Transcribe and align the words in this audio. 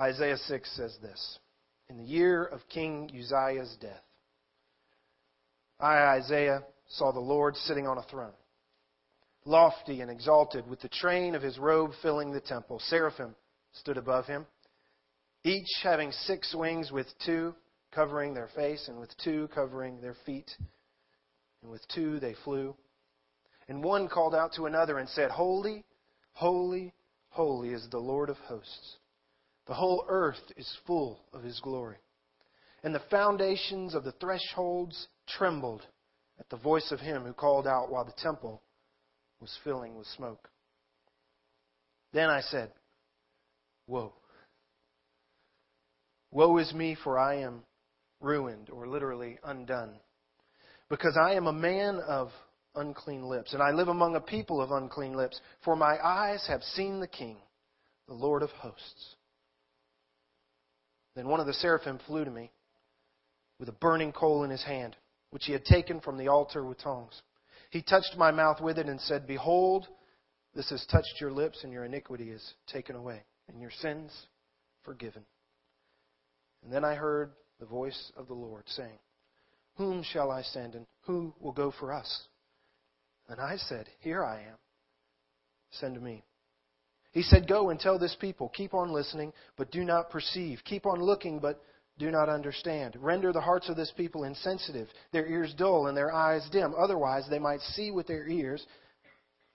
Isaiah 0.00 0.36
6 0.36 0.76
says 0.76 0.96
this 1.02 1.38
In 1.88 1.98
the 1.98 2.04
year 2.04 2.44
of 2.44 2.60
King 2.68 3.10
Uzziah's 3.12 3.76
death, 3.80 4.02
I, 5.80 5.96
Isaiah, 6.16 6.62
saw 6.88 7.12
the 7.12 7.20
Lord 7.20 7.56
sitting 7.56 7.86
on 7.86 7.98
a 7.98 8.02
throne, 8.04 8.32
lofty 9.44 10.00
and 10.00 10.10
exalted, 10.10 10.68
with 10.68 10.80
the 10.80 10.88
train 10.88 11.34
of 11.34 11.42
his 11.42 11.58
robe 11.58 11.92
filling 12.00 12.32
the 12.32 12.40
temple. 12.40 12.80
Seraphim 12.80 13.34
stood 13.72 13.96
above 13.96 14.26
him, 14.26 14.46
each 15.44 15.68
having 15.82 16.12
six 16.12 16.54
wings, 16.54 16.92
with 16.92 17.06
two 17.24 17.54
covering 17.90 18.34
their 18.34 18.48
face, 18.54 18.86
and 18.88 18.98
with 18.98 19.10
two 19.22 19.48
covering 19.54 20.00
their 20.00 20.16
feet, 20.26 20.50
and 21.62 21.70
with 21.70 21.82
two 21.88 22.20
they 22.20 22.34
flew. 22.44 22.74
And 23.68 23.82
one 23.82 24.08
called 24.08 24.34
out 24.34 24.52
to 24.54 24.66
another 24.66 24.98
and 24.98 25.08
said, 25.08 25.30
Holy, 25.30 25.84
holy, 26.32 26.94
holy 27.30 27.70
is 27.70 27.86
the 27.90 27.98
Lord 27.98 28.30
of 28.30 28.36
hosts. 28.38 28.96
The 29.68 29.74
whole 29.74 30.06
earth 30.08 30.40
is 30.56 30.78
full 30.86 31.20
of 31.32 31.42
his 31.42 31.60
glory. 31.60 31.98
And 32.82 32.94
the 32.94 33.02
foundations 33.10 33.94
of 33.94 34.02
the 34.02 34.12
thresholds 34.12 35.08
trembled 35.28 35.86
at 36.40 36.48
the 36.48 36.56
voice 36.56 36.90
of 36.90 37.00
him 37.00 37.24
who 37.24 37.34
called 37.34 37.66
out 37.66 37.90
while 37.90 38.04
the 38.04 38.12
temple 38.12 38.62
was 39.40 39.56
filling 39.62 39.96
with 39.96 40.06
smoke. 40.06 40.48
Then 42.12 42.30
I 42.30 42.40
said, 42.40 42.72
Woe. 43.86 44.14
Woe 46.30 46.56
is 46.58 46.72
me, 46.72 46.96
for 47.04 47.18
I 47.18 47.40
am 47.40 47.62
ruined, 48.20 48.70
or 48.70 48.86
literally 48.86 49.38
undone, 49.44 50.00
because 50.88 51.16
I 51.20 51.34
am 51.34 51.46
a 51.46 51.52
man 51.52 52.00
of 52.06 52.30
unclean 52.74 53.22
lips, 53.28 53.52
and 53.52 53.62
I 53.62 53.70
live 53.70 53.88
among 53.88 54.16
a 54.16 54.20
people 54.20 54.60
of 54.60 54.70
unclean 54.70 55.14
lips, 55.14 55.40
for 55.64 55.76
my 55.76 55.98
eyes 56.04 56.46
have 56.48 56.62
seen 56.62 57.00
the 57.00 57.06
King, 57.06 57.36
the 58.06 58.14
Lord 58.14 58.42
of 58.42 58.50
hosts. 58.50 59.16
Then 61.18 61.26
one 61.26 61.40
of 61.40 61.46
the 61.46 61.54
seraphim 61.54 61.98
flew 62.06 62.24
to 62.24 62.30
me 62.30 62.52
with 63.58 63.68
a 63.68 63.72
burning 63.72 64.12
coal 64.12 64.44
in 64.44 64.50
his 64.50 64.62
hand, 64.62 64.96
which 65.30 65.46
he 65.46 65.52
had 65.52 65.64
taken 65.64 66.00
from 66.00 66.16
the 66.16 66.28
altar 66.28 66.64
with 66.64 66.78
tongs. 66.78 67.22
He 67.70 67.82
touched 67.82 68.14
my 68.16 68.30
mouth 68.30 68.60
with 68.60 68.78
it 68.78 68.86
and 68.86 69.00
said, 69.00 69.26
Behold, 69.26 69.88
this 70.54 70.70
has 70.70 70.86
touched 70.86 71.20
your 71.20 71.32
lips, 71.32 71.64
and 71.64 71.72
your 71.72 71.84
iniquity 71.84 72.30
is 72.30 72.54
taken 72.68 72.94
away, 72.94 73.24
and 73.48 73.60
your 73.60 73.72
sins 73.82 74.12
forgiven. 74.84 75.24
And 76.62 76.72
then 76.72 76.84
I 76.84 76.94
heard 76.94 77.32
the 77.58 77.66
voice 77.66 78.12
of 78.16 78.28
the 78.28 78.34
Lord 78.34 78.62
saying, 78.68 79.00
Whom 79.74 80.04
shall 80.04 80.30
I 80.30 80.42
send, 80.42 80.76
and 80.76 80.86
who 81.00 81.34
will 81.40 81.50
go 81.50 81.72
for 81.80 81.92
us? 81.92 82.28
And 83.28 83.40
I 83.40 83.56
said, 83.56 83.88
Here 83.98 84.22
I 84.22 84.42
am. 84.42 84.56
Send 85.72 86.00
me. 86.00 86.22
He 87.18 87.24
said, 87.24 87.48
Go 87.48 87.70
and 87.70 87.80
tell 87.80 87.98
this 87.98 88.14
people, 88.20 88.48
keep 88.50 88.74
on 88.74 88.92
listening, 88.92 89.32
but 89.56 89.72
do 89.72 89.82
not 89.82 90.08
perceive. 90.08 90.60
Keep 90.64 90.86
on 90.86 91.02
looking, 91.02 91.40
but 91.40 91.60
do 91.98 92.12
not 92.12 92.28
understand. 92.28 92.94
Render 92.96 93.32
the 93.32 93.40
hearts 93.40 93.68
of 93.68 93.74
this 93.74 93.90
people 93.96 94.22
insensitive, 94.22 94.86
their 95.10 95.26
ears 95.26 95.52
dull, 95.58 95.88
and 95.88 95.96
their 95.96 96.14
eyes 96.14 96.48
dim. 96.52 96.76
Otherwise, 96.78 97.24
they 97.28 97.40
might 97.40 97.60
see 97.60 97.90
with 97.90 98.06
their 98.06 98.28
ears, 98.28 98.64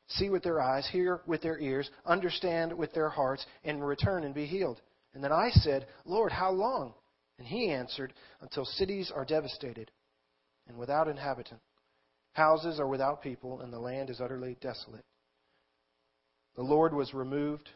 see 0.10 0.30
with 0.30 0.44
their 0.44 0.60
eyes, 0.60 0.86
hear 0.92 1.22
with 1.26 1.42
their 1.42 1.58
ears, 1.58 1.90
understand 2.06 2.78
with 2.78 2.92
their 2.92 3.08
hearts, 3.08 3.46
and 3.64 3.88
return 3.88 4.26
and 4.26 4.36
be 4.36 4.46
healed. 4.46 4.82
And 5.14 5.24
then 5.24 5.32
I 5.32 5.50
said, 5.52 5.88
Lord, 6.04 6.34
how 6.34 6.52
long? 6.52 6.94
And 7.40 7.48
he 7.48 7.70
answered, 7.70 8.12
Until 8.42 8.66
cities 8.66 9.10
are 9.10 9.24
devastated 9.24 9.90
and 10.68 10.78
without 10.78 11.08
inhabitant, 11.08 11.62
houses 12.34 12.78
are 12.82 12.90
without 12.90 13.24
people, 13.24 13.62
and 13.62 13.72
the 13.72 13.80
land 13.80 14.10
is 14.10 14.20
utterly 14.20 14.58
desolate. 14.60 15.06
The 16.56 16.62
Lord 16.62 16.94
was 16.94 17.14
removed 17.14 17.70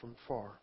from 0.00 0.16
far, 0.26 0.60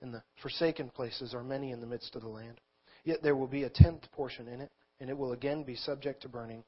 and 0.00 0.12
the 0.12 0.22
forsaken 0.40 0.90
places 0.90 1.34
are 1.34 1.44
many 1.44 1.72
in 1.72 1.80
the 1.80 1.86
midst 1.86 2.14
of 2.16 2.22
the 2.22 2.28
land. 2.28 2.60
Yet 3.04 3.22
there 3.22 3.36
will 3.36 3.46
be 3.46 3.64
a 3.64 3.70
tenth 3.70 4.10
portion 4.12 4.48
in 4.48 4.60
it, 4.60 4.70
and 5.00 5.10
it 5.10 5.18
will 5.18 5.32
again 5.32 5.62
be 5.62 5.76
subject 5.76 6.22
to 6.22 6.28
burning, 6.28 6.64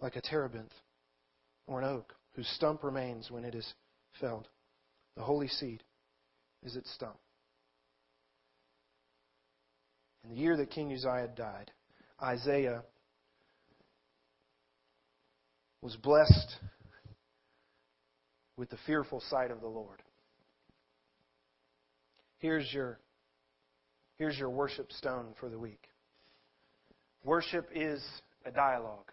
like 0.00 0.16
a 0.16 0.22
terebinth 0.22 0.72
or 1.66 1.80
an 1.80 1.84
oak, 1.84 2.14
whose 2.32 2.48
stump 2.48 2.82
remains 2.82 3.30
when 3.30 3.44
it 3.44 3.54
is 3.54 3.74
felled. 4.20 4.48
The 5.16 5.22
holy 5.22 5.48
seed 5.48 5.82
is 6.64 6.76
its 6.76 6.90
stump. 6.94 7.18
In 10.24 10.30
the 10.30 10.36
year 10.36 10.56
that 10.56 10.70
King 10.70 10.92
Uzziah 10.92 11.28
died, 11.36 11.70
Isaiah 12.22 12.82
was 15.82 15.96
blessed 15.96 16.56
with 18.58 18.68
the 18.70 18.76
fearful 18.86 19.22
sight 19.30 19.50
of 19.52 19.60
the 19.60 19.68
Lord. 19.68 20.02
Here's 22.38 22.70
your, 22.72 22.98
here's 24.18 24.36
your 24.36 24.50
worship 24.50 24.92
stone 24.92 25.28
for 25.38 25.48
the 25.48 25.58
week. 25.58 25.88
Worship 27.24 27.68
is 27.74 28.02
a 28.44 28.50
dialogue. 28.50 29.12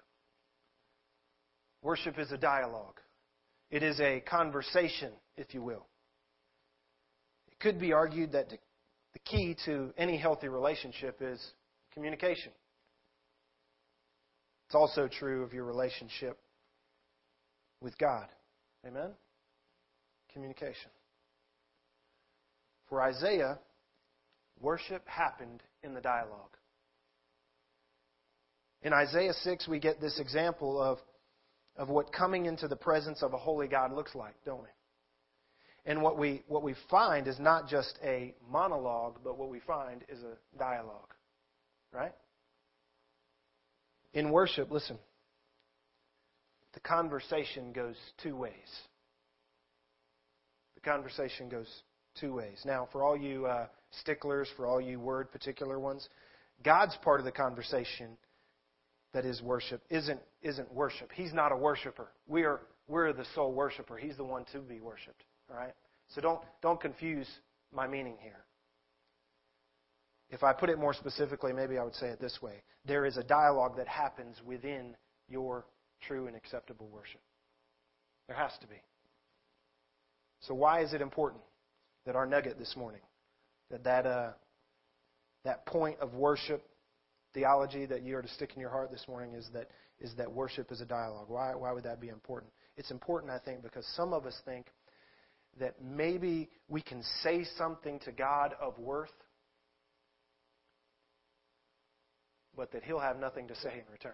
Worship 1.84 2.18
is 2.18 2.32
a 2.32 2.38
dialogue. 2.38 3.00
It 3.70 3.84
is 3.84 4.00
a 4.00 4.22
conversation, 4.22 5.12
if 5.38 5.54
you 5.54 5.62
will. 5.62 5.86
It 7.52 7.60
could 7.60 7.80
be 7.80 7.94
argued 7.94 8.32
that 8.32 8.50
the 8.50 9.20
key 9.20 9.56
to 9.66 9.94
any 9.98 10.18
healthy 10.18 10.48
relationship 10.48 11.20
is 11.22 11.40
communication. 11.94 12.52
It's 14.66 14.76
also 14.76 15.08
true 15.08 15.44
of 15.44 15.54
your 15.54 15.66
relationship 15.66 16.40
with 17.82 17.96
God. 18.00 18.26
Amen? 18.86 19.12
Communication. 20.36 20.92
For 22.90 23.02
Isaiah, 23.02 23.58
worship 24.60 25.08
happened 25.08 25.64
in 25.82 25.94
the 25.94 26.02
dialogue. 26.02 26.58
In 28.82 28.92
Isaiah 28.92 29.32
6, 29.32 29.70
we 29.70 29.80
get 29.80 30.02
this 30.02 30.20
example 30.20 30.82
of, 30.82 30.98
of 31.78 31.88
what 31.88 32.12
coming 32.12 32.48
into 32.48 32.68
the 32.68 32.76
presence 32.76 33.24
of 33.24 33.34
a 33.34 33.38
holy 33.38 33.70
God 33.70 33.94
looks 33.94 34.14
like, 34.14 34.36
don't 34.46 34.62
we? 34.62 34.68
And 35.86 36.02
what 36.02 36.18
we, 36.20 36.44
what 36.50 36.64
we 36.64 36.76
find 36.92 37.30
is 37.30 37.40
not 37.40 37.70
just 37.70 37.98
a 38.04 38.36
monologue, 38.52 39.20
but 39.24 39.38
what 39.38 39.50
we 39.50 39.62
find 39.62 40.04
is 40.10 40.20
a 40.22 40.60
dialogue. 40.60 41.14
Right? 41.94 42.14
In 44.14 44.32
worship, 44.32 44.70
listen, 44.70 45.00
the 46.74 46.82
conversation 46.82 47.72
goes 47.72 47.96
two 48.22 48.36
ways. 48.36 48.52
Conversation 50.86 51.50
goes 51.50 51.68
two 52.20 52.34
ways. 52.34 52.62
Now, 52.64 52.88
for 52.92 53.04
all 53.04 53.18
you 53.18 53.48
uh, 53.48 53.68
sticklers, 54.02 54.48
for 54.56 54.68
all 54.68 54.80
you 54.80 55.00
word 55.00 55.32
particular 55.32 55.80
ones, 55.80 56.08
God's 56.64 56.96
part 57.04 57.20
of 57.20 57.26
the 57.26 57.32
conversation 57.32 58.18
that 59.14 59.26
is 59.26 59.42
worship 59.42 59.82
isn't 59.90 60.20
isn't 60.42 60.72
worship. 60.74 61.10
He's 61.14 61.34
not 61.34 61.52
a 61.52 61.56
worshiper. 61.56 62.12
We 62.28 62.44
are 62.44 62.62
we're 62.88 63.14
the 63.14 63.26
sole 63.34 63.52
worshiper. 63.54 63.98
He's 63.98 64.18
the 64.18 64.24
one 64.24 64.46
to 64.52 64.60
be 64.60 64.80
worshipped. 64.80 65.24
All 65.50 65.58
right? 65.58 65.74
So 66.10 66.22
don't, 66.22 66.42
don't 66.62 66.80
confuse 66.80 67.28
my 67.74 67.88
meaning 67.88 68.18
here. 68.22 68.46
If 70.30 70.44
I 70.44 70.54
put 70.54 70.70
it 70.70 70.78
more 70.78 70.94
specifically, 70.94 71.54
maybe 71.54 71.78
I 71.78 71.84
would 71.84 71.96
say 71.96 72.08
it 72.08 72.20
this 72.20 72.40
way 72.42 72.64
there 72.86 73.06
is 73.06 73.18
a 73.18 73.24
dialogue 73.24 73.78
that 73.78 73.88
happens 73.88 74.38
within 74.46 74.96
your 75.28 75.66
true 76.02 76.28
and 76.28 76.36
acceptable 76.36 76.88
worship. 76.88 77.22
There 78.28 78.38
has 78.38 78.52
to 78.62 78.68
be. 78.68 78.76
So, 80.42 80.54
why 80.54 80.82
is 80.82 80.94
it 80.94 81.02
important 81.02 81.42
that 82.06 82.16
our 82.16 82.26
nugget 82.26 82.60
this 82.60 82.76
morning, 82.76 83.02
that 83.72 83.84
that, 83.84 84.06
uh, 84.06 84.32
that 85.44 85.66
point 85.66 86.00
of 86.00 86.14
worship 86.14 86.64
theology 87.34 87.86
that 87.86 88.04
you 88.04 88.16
are 88.18 88.22
to 88.22 88.28
stick 88.30 88.54
in 88.56 88.62
your 88.62 88.70
heart 88.70 88.92
this 88.92 89.06
morning 89.08 89.34
is 89.34 89.50
that, 89.54 89.70
is 90.00 90.14
that 90.16 90.32
worship 90.32 90.72
is 90.72 90.82
a 90.82 90.86
dialogue? 90.86 91.26
Why, 91.28 91.54
why 91.56 91.72
would 91.72 91.84
that 91.84 92.00
be 92.00 92.10
important? 92.10 92.52
It's 92.78 92.92
important, 92.92 93.32
I 93.32 93.40
think, 93.40 93.64
because 93.64 93.86
some 93.96 94.14
of 94.14 94.26
us 94.26 94.36
think 94.46 94.68
that 95.60 95.76
maybe 95.82 96.50
we 96.68 96.82
can 96.82 97.02
say 97.24 97.46
something 97.58 98.00
to 98.00 98.12
God 98.12 98.54
of 98.62 98.78
worth, 98.78 99.14
but 102.56 102.72
that 102.72 102.84
He'll 102.84 103.00
have 103.00 103.20
nothing 103.20 103.48
to 103.48 103.56
say 103.56 103.74
in 103.74 103.92
return. 103.92 104.12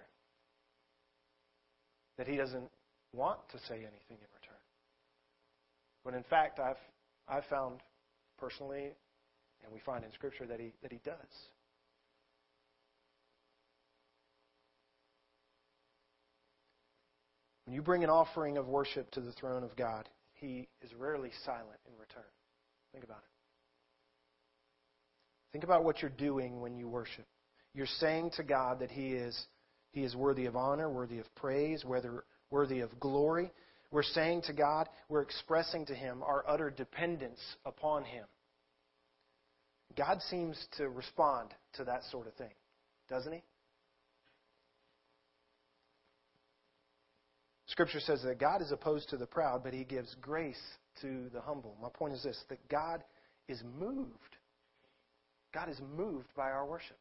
That 2.18 2.28
He 2.28 2.36
doesn't 2.36 2.70
want 3.14 3.40
to 3.52 3.58
say 3.68 3.76
anything 3.76 3.90
in 4.10 4.18
return. 4.18 4.41
But 6.04 6.14
in 6.14 6.24
fact, 6.24 6.60
I've, 6.60 6.78
I've 7.28 7.46
found 7.46 7.82
personally, 8.38 8.92
and 9.64 9.72
we 9.72 9.80
find 9.80 10.04
in 10.04 10.12
Scripture, 10.12 10.46
that 10.48 10.60
He, 10.60 10.74
that 10.82 10.92
he 10.92 11.00
does. 11.04 11.16
When 17.66 17.76
you 17.76 17.82
bring 17.82 18.04
an 18.04 18.10
offering 18.10 18.58
of 18.58 18.68
worship 18.68 19.12
to 19.12 19.22
the 19.22 19.32
throne 19.32 19.64
of 19.64 19.76
God, 19.76 20.10
he 20.34 20.68
is 20.82 20.92
rarely 20.98 21.30
silent 21.46 21.80
in 21.86 21.94
return. 22.00 22.24
Think 22.92 23.06
about 23.06 23.20
it. 23.20 23.32
Think 25.52 25.64
about 25.64 25.84
what 25.84 26.02
you're 26.02 26.12
doing 26.12 26.60
when 26.62 26.76
you 26.76 26.88
worship. 26.88 27.26
You're 27.74 27.86
saying 27.86 28.32
to 28.38 28.44
God 28.44 28.80
that 28.80 28.92
He 28.92 29.14
is, 29.14 29.40
he 29.92 30.04
is 30.04 30.16
worthy 30.16 30.46
of 30.46 30.56
honor, 30.56 30.90
worthy 30.90 31.20
of 31.20 31.34
praise, 31.36 31.86
whether, 31.86 32.24
worthy 32.50 32.80
of 32.80 33.00
glory. 33.00 33.52
We're 33.92 34.04
saying 34.04 34.44
to 34.44 34.54
God, 34.54 34.88
we're 35.10 35.22
expressing 35.22 35.86
to 35.88 35.94
Him 35.94 36.24
our 36.24 36.46
utter 36.48 36.70
dependence 36.70 37.40
upon 37.66 38.06
Him. 38.06 38.26
God 39.98 40.22
seems 40.30 40.58
to 40.78 40.90
respond 40.90 41.54
to 41.74 41.84
that 41.84 42.04
sort 42.10 42.28
of 42.28 42.34
thing, 42.36 42.54
doesn't 43.10 43.34
He? 43.34 43.44
Scripture 47.68 48.00
says 48.00 48.22
that 48.24 48.40
God 48.40 48.62
is 48.62 48.72
opposed 48.72 49.10
to 49.10 49.18
the 49.18 49.26
proud, 49.26 49.64
but 49.64 49.74
He 49.74 49.84
gives 49.84 50.16
grace 50.22 50.62
to 51.02 51.30
the 51.34 51.42
humble. 51.42 51.76
My 51.82 51.90
point 51.90 52.14
is 52.14 52.24
this 52.24 52.38
that 52.50 52.66
God 52.70 53.04
is 53.50 53.62
moved. 53.78 54.38
God 55.54 55.70
is 55.70 55.80
moved 55.98 56.28
by 56.36 56.50
our 56.50 56.66
worship. 56.66 56.98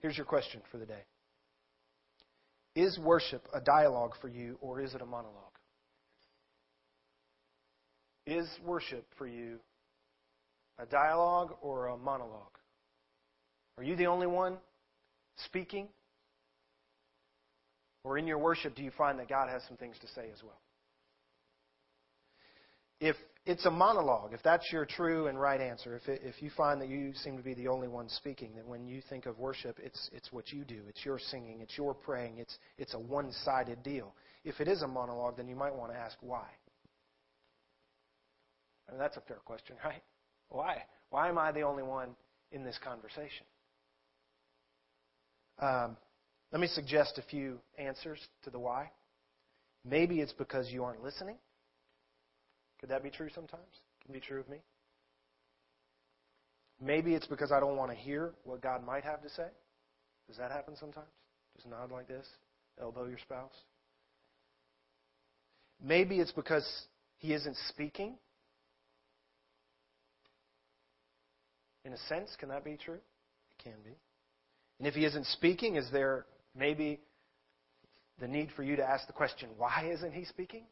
Here's 0.00 0.16
your 0.16 0.26
question 0.26 0.60
for 0.70 0.76
the 0.76 0.86
day 0.86 1.02
Is 2.76 2.98
worship 2.98 3.48
a 3.54 3.60
dialogue 3.60 4.12
for 4.20 4.28
you, 4.28 4.58
or 4.60 4.82
is 4.82 4.94
it 4.94 5.00
a 5.00 5.06
monologue? 5.06 5.34
Is 8.26 8.46
worship 8.64 9.06
for 9.16 9.26
you 9.26 9.58
a 10.78 10.84
dialogue 10.84 11.54
or 11.62 11.86
a 11.86 11.96
monologue? 11.96 12.58
Are 13.78 13.82
you 13.82 13.96
the 13.96 14.06
only 14.06 14.26
one 14.26 14.58
speaking? 15.36 15.88
Or 18.04 18.18
in 18.18 18.26
your 18.26 18.38
worship, 18.38 18.74
do 18.74 18.82
you 18.82 18.90
find 18.90 19.18
that 19.20 19.28
God 19.28 19.48
has 19.48 19.62
some 19.66 19.78
things 19.78 19.96
to 20.02 20.06
say 20.08 20.28
as 20.32 20.42
well? 20.42 20.60
If 23.00 23.16
it's 23.46 23.64
a 23.64 23.70
monologue, 23.70 24.32
if 24.32 24.42
that's 24.42 24.72
your 24.72 24.84
true 24.84 25.28
and 25.28 25.40
right 25.40 25.60
answer, 25.60 25.94
if, 25.96 26.08
it, 26.08 26.20
if 26.24 26.42
you 26.42 26.50
find 26.56 26.80
that 26.80 26.88
you 26.88 27.12
seem 27.14 27.36
to 27.36 27.44
be 27.44 27.54
the 27.54 27.68
only 27.68 27.86
one 27.86 28.08
speaking, 28.08 28.56
that 28.56 28.66
when 28.66 28.84
you 28.84 29.00
think 29.08 29.24
of 29.24 29.38
worship, 29.38 29.78
it's, 29.80 30.10
it's 30.12 30.32
what 30.32 30.50
you 30.50 30.64
do, 30.64 30.82
it's 30.88 31.04
your 31.04 31.20
singing, 31.20 31.60
it's 31.60 31.78
your 31.78 31.94
praying, 31.94 32.38
it's, 32.38 32.58
it's 32.76 32.94
a 32.94 32.98
one 32.98 33.30
sided 33.44 33.84
deal. 33.84 34.14
If 34.44 34.60
it 34.60 34.66
is 34.66 34.82
a 34.82 34.88
monologue, 34.88 35.36
then 35.36 35.46
you 35.46 35.54
might 35.54 35.74
want 35.74 35.92
to 35.92 35.98
ask 35.98 36.16
why. 36.20 36.44
I 38.88 38.92
mean, 38.92 38.98
that's 38.98 39.16
a 39.16 39.22
fair 39.22 39.38
question, 39.44 39.76
right? 39.84 40.02
Why? 40.48 40.82
Why 41.10 41.28
am 41.28 41.38
I 41.38 41.52
the 41.52 41.62
only 41.62 41.84
one 41.84 42.16
in 42.50 42.64
this 42.64 42.78
conversation? 42.82 43.46
Um, 45.60 45.96
let 46.50 46.60
me 46.60 46.66
suggest 46.66 47.18
a 47.18 47.22
few 47.22 47.60
answers 47.78 48.18
to 48.42 48.50
the 48.50 48.58
why. 48.58 48.90
Maybe 49.84 50.20
it's 50.20 50.32
because 50.32 50.68
you 50.70 50.82
aren't 50.82 51.02
listening. 51.04 51.36
Could 52.80 52.90
that 52.90 53.02
be 53.02 53.10
true 53.10 53.28
sometimes? 53.34 53.62
Can 54.04 54.12
be 54.12 54.20
true 54.20 54.40
of 54.40 54.48
me. 54.48 54.58
Maybe 56.80 57.14
it's 57.14 57.26
because 57.26 57.52
I 57.52 57.60
don't 57.60 57.76
want 57.76 57.90
to 57.90 57.96
hear 57.96 58.32
what 58.44 58.60
God 58.60 58.84
might 58.84 59.04
have 59.04 59.22
to 59.22 59.30
say. 59.30 59.48
Does 60.28 60.36
that 60.36 60.50
happen 60.50 60.74
sometimes? 60.78 61.06
Just 61.56 61.68
nod 61.68 61.90
like 61.90 62.06
this, 62.06 62.26
elbow 62.80 63.06
your 63.06 63.18
spouse. 63.18 63.54
Maybe 65.82 66.20
it's 66.20 66.32
because 66.32 66.66
he 67.18 67.32
isn't 67.32 67.56
speaking. 67.68 68.16
In 71.84 71.92
a 71.92 71.98
sense, 72.08 72.30
can 72.38 72.48
that 72.48 72.64
be 72.64 72.76
true? 72.76 72.94
It 72.94 73.62
can 73.62 73.80
be. 73.84 73.96
And 74.78 74.86
if 74.86 74.94
he 74.94 75.04
isn't 75.04 75.26
speaking, 75.26 75.76
is 75.76 75.86
there 75.92 76.26
maybe 76.54 77.00
the 78.18 78.28
need 78.28 78.50
for 78.56 78.62
you 78.62 78.76
to 78.76 78.84
ask 78.84 79.06
the 79.06 79.12
question, 79.12 79.50
why 79.56 79.90
isn't 79.92 80.12
he 80.12 80.24
speaking? 80.24 80.64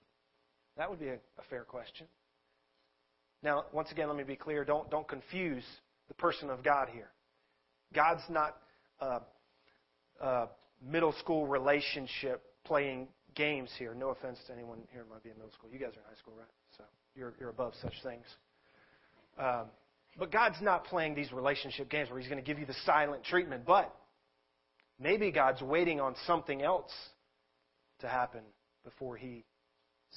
That 0.77 0.91
would 0.91 0.99
be 0.99 1.09
a, 1.09 1.15
a 1.15 1.43
fair 1.49 1.65
question. 1.65 2.07
Now, 3.43 3.65
once 3.73 3.91
again, 3.93 4.09
let 4.09 4.17
me 4.17 4.25
be 4.25 4.37
clear. 4.37 4.65
Don't, 4.65 4.91
don't 4.91 5.07
confuse 5.07 5.65
the 6.09 6.15
person 6.15 6.51
of 6.51 6.65
God 6.65 6.89
here. 6.93 7.11
God's 7.95 8.23
not 8.29 8.57
a, 9.01 9.21
a 10.21 10.49
middle 10.85 11.13
school 11.13 11.47
relationship 11.47 12.43
playing 12.65 13.09
games 13.35 13.71
here. 13.79 13.95
No 13.95 14.09
offense 14.11 14.39
to 14.47 14.53
anyone 14.53 14.79
here 14.93 15.05
might 15.11 15.23
be 15.23 15.31
in 15.31 15.37
middle 15.37 15.53
school. 15.53 15.71
You 15.71 15.79
guys 15.79 15.91
are 15.91 16.01
in 16.01 16.07
high 16.09 16.19
school, 16.19 16.35
right? 16.37 16.49
So 16.77 16.85
you're, 17.15 17.35
you're 17.39 17.51
above 17.51 17.75
such 17.83 17.95
things. 18.03 18.25
Um, 19.39 19.67
but 20.17 20.31
God's 20.31 20.61
not 20.63 20.85
playing 20.85 21.15
these 21.15 21.33
relationship 21.33 21.91
games 21.91 22.09
where 22.09 22.19
He's 22.19 22.29
going 22.29 22.43
to 22.43 22.47
give 22.47 22.59
you 22.59 22.67
the 22.67 22.77
silent 22.87 23.25
treatment. 23.25 23.65
But 23.67 23.95
maybe 24.99 25.31
God's 25.31 25.61
waiting 25.61 26.01
on 26.01 26.15
something 26.27 26.63
else 26.63 26.93
to 28.01 28.09
happen 28.09 28.43
before 28.85 29.17
He 29.17 29.45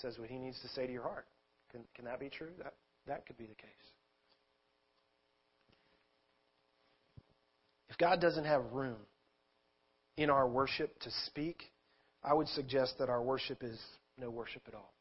says 0.01 0.17
what 0.17 0.29
he 0.29 0.38
needs 0.38 0.59
to 0.61 0.67
say 0.69 0.85
to 0.85 0.94
your 0.94 1.03
heart. 1.03 1.25
Can, 1.71 1.81
can 1.95 2.05
that 2.05 2.19
be 2.19 2.29
true? 2.29 2.51
That, 2.63 2.73
that 3.07 3.25
could 3.25 3.38
be 3.38 3.45
the 3.45 3.55
case. 3.55 3.69
If 7.89 7.97
God 7.97 8.21
doesn't 8.21 8.45
have 8.45 8.63
room 8.71 8.97
in 10.17 10.29
our 10.29 10.47
worship 10.47 10.99
to 10.99 11.09
speak, 11.25 11.63
I 12.23 12.33
would 12.33 12.47
suggest 12.49 12.95
that 12.99 13.09
our 13.09 13.21
worship 13.21 13.63
is 13.63 13.79
no 14.17 14.29
worship 14.29 14.63
at 14.67 14.73
all. 14.73 14.94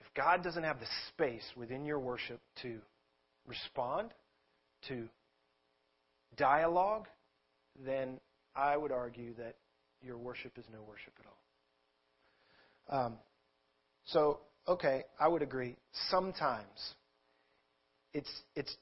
If 0.00 0.06
God 0.14 0.42
doesn't 0.42 0.64
have 0.64 0.80
the 0.80 0.86
space 1.08 1.44
within 1.56 1.84
your 1.84 2.00
worship 2.00 2.40
to 2.62 2.78
respond, 3.46 4.12
to 4.88 5.08
dialogue, 6.36 7.06
then 7.84 8.18
I 8.54 8.76
would 8.76 8.92
argue 8.92 9.34
that 9.34 9.56
your 10.02 10.16
worship 10.16 10.58
is 10.58 10.64
no 10.72 10.80
worship 10.82 11.12
at 11.18 11.26
all. 11.26 11.39
Um, 12.88 13.16
so, 14.04 14.40
okay, 14.66 15.04
I 15.18 15.28
would 15.28 15.42
agree. 15.42 15.76
Sometimes 16.08 16.94
it's 18.12 18.30
it's 18.56 18.76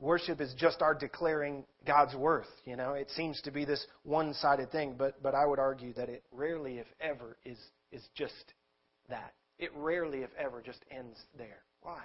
worship 0.00 0.40
is 0.40 0.54
just 0.54 0.82
our 0.82 0.94
declaring 0.94 1.64
God's 1.86 2.14
worth. 2.14 2.50
You 2.64 2.76
know, 2.76 2.92
it 2.94 3.10
seems 3.10 3.40
to 3.42 3.50
be 3.50 3.64
this 3.64 3.86
one-sided 4.02 4.70
thing, 4.70 4.94
but 4.98 5.22
but 5.22 5.34
I 5.34 5.46
would 5.46 5.58
argue 5.58 5.92
that 5.94 6.08
it 6.08 6.22
rarely, 6.32 6.78
if 6.78 6.86
ever, 7.00 7.36
is 7.44 7.58
is 7.92 8.02
just 8.14 8.54
that. 9.08 9.34
It 9.58 9.70
rarely, 9.74 10.18
if 10.18 10.30
ever, 10.38 10.60
just 10.60 10.84
ends 10.90 11.18
there. 11.38 11.62
Why? 11.80 12.00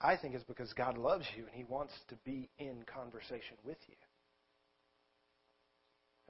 I 0.00 0.16
think 0.16 0.34
it's 0.34 0.44
because 0.44 0.72
God 0.72 0.98
loves 0.98 1.24
you 1.36 1.44
and 1.44 1.52
He 1.54 1.64
wants 1.64 1.92
to 2.08 2.16
be 2.24 2.48
in 2.58 2.84
conversation 2.92 3.56
with 3.64 3.78
you. 3.88 3.94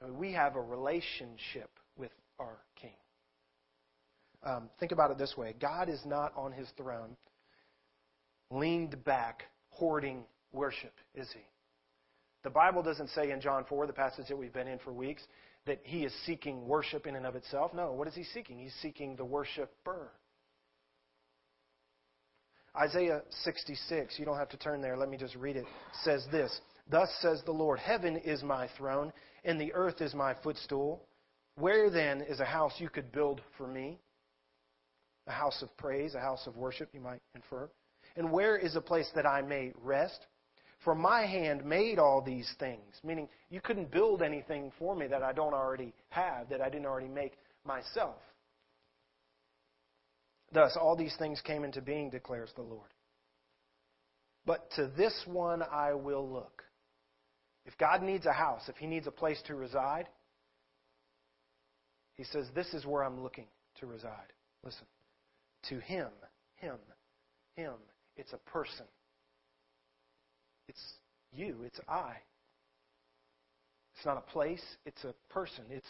Mean, 0.01 0.17
we 0.17 0.33
have 0.33 0.55
a 0.55 0.61
relationship 0.61 1.69
with 1.97 2.11
our 2.39 2.57
King. 2.75 2.93
Um, 4.43 4.69
think 4.79 4.91
about 4.91 5.11
it 5.11 5.17
this 5.17 5.35
way 5.37 5.55
God 5.59 5.89
is 5.89 6.01
not 6.05 6.33
on 6.35 6.51
his 6.51 6.67
throne, 6.77 7.15
leaned 8.51 9.03
back, 9.03 9.43
hoarding 9.69 10.23
worship, 10.51 10.93
is 11.15 11.27
he? 11.33 11.41
The 12.43 12.49
Bible 12.49 12.83
doesn't 12.83 13.09
say 13.09 13.31
in 13.31 13.39
John 13.39 13.65
4, 13.69 13.87
the 13.87 13.93
passage 13.93 14.27
that 14.27 14.37
we've 14.37 14.53
been 14.53 14.67
in 14.67 14.77
for 14.79 14.91
weeks, 14.91 15.23
that 15.65 15.79
he 15.83 16.03
is 16.03 16.13
seeking 16.25 16.67
worship 16.67 17.07
in 17.07 17.15
and 17.15 17.25
of 17.25 17.35
itself. 17.35 17.73
No, 17.73 17.93
what 17.93 18.07
is 18.07 18.15
he 18.15 18.25
seeking? 18.25 18.59
He's 18.59 18.73
seeking 18.81 19.15
the 19.15 19.23
worshiper. 19.23 20.11
Isaiah 22.75 23.21
66, 23.43 24.19
you 24.19 24.25
don't 24.25 24.37
have 24.37 24.49
to 24.49 24.57
turn 24.57 24.81
there, 24.81 24.97
let 24.97 25.07
me 25.07 25.15
just 25.15 25.35
read 25.35 25.55
it, 25.55 25.65
says 26.03 26.25
this 26.31 26.59
Thus 26.89 27.09
says 27.21 27.41
the 27.45 27.51
Lord, 27.51 27.79
Heaven 27.79 28.17
is 28.17 28.43
my 28.43 28.67
throne, 28.77 29.13
and 29.45 29.59
the 29.59 29.73
earth 29.73 30.01
is 30.01 30.13
my 30.13 30.35
footstool. 30.43 31.05
Where 31.55 31.89
then 31.89 32.21
is 32.21 32.39
a 32.39 32.45
house 32.45 32.73
you 32.79 32.89
could 32.89 33.11
build 33.11 33.41
for 33.57 33.67
me? 33.67 33.99
A 35.27 35.31
house 35.31 35.61
of 35.61 35.75
praise, 35.77 36.15
a 36.15 36.19
house 36.19 36.45
of 36.47 36.57
worship, 36.57 36.89
you 36.93 36.99
might 36.99 37.21
infer. 37.35 37.69
And 38.15 38.31
where 38.31 38.57
is 38.57 38.75
a 38.75 38.81
place 38.81 39.09
that 39.15 39.25
I 39.25 39.41
may 39.41 39.71
rest? 39.81 40.27
For 40.83 40.93
my 40.93 41.25
hand 41.25 41.63
made 41.63 41.97
all 41.97 42.21
these 42.21 42.53
things, 42.59 42.99
meaning 43.03 43.29
you 43.49 43.61
couldn't 43.61 43.89
build 43.89 44.21
anything 44.21 44.71
for 44.77 44.95
me 44.95 45.07
that 45.07 45.23
I 45.23 45.31
don't 45.31 45.53
already 45.53 45.93
have, 46.09 46.49
that 46.49 46.61
I 46.61 46.69
didn't 46.69 46.85
already 46.85 47.07
make 47.07 47.33
myself. 47.65 48.17
Thus, 50.51 50.77
all 50.79 50.95
these 50.95 51.15
things 51.17 51.41
came 51.41 51.63
into 51.63 51.81
being, 51.81 52.09
declares 52.09 52.51
the 52.55 52.61
Lord. 52.61 52.89
But 54.45 54.69
to 54.75 54.87
this 54.97 55.23
one 55.25 55.63
I 55.63 55.93
will 55.93 56.29
look. 56.29 56.63
If 57.65 57.77
God 57.77 58.01
needs 58.01 58.25
a 58.25 58.33
house, 58.33 58.63
if 58.67 58.75
He 58.75 58.87
needs 58.87 59.07
a 59.07 59.11
place 59.11 59.41
to 59.47 59.55
reside, 59.55 60.07
He 62.15 62.23
says, 62.25 62.47
This 62.53 62.73
is 62.73 62.85
where 62.85 63.03
I'm 63.03 63.21
looking 63.21 63.47
to 63.79 63.85
reside. 63.85 64.33
Listen. 64.63 64.85
To 65.69 65.79
Him, 65.79 66.09
Him, 66.57 66.75
Him. 67.55 67.73
It's 68.17 68.33
a 68.33 68.37
person. 68.49 68.85
It's 70.67 70.81
you, 71.31 71.57
it's 71.65 71.79
I. 71.87 72.15
It's 73.95 74.05
not 74.05 74.17
a 74.17 74.31
place, 74.31 74.63
it's 74.85 75.03
a 75.03 75.13
person. 75.31 75.65
It's 75.69 75.87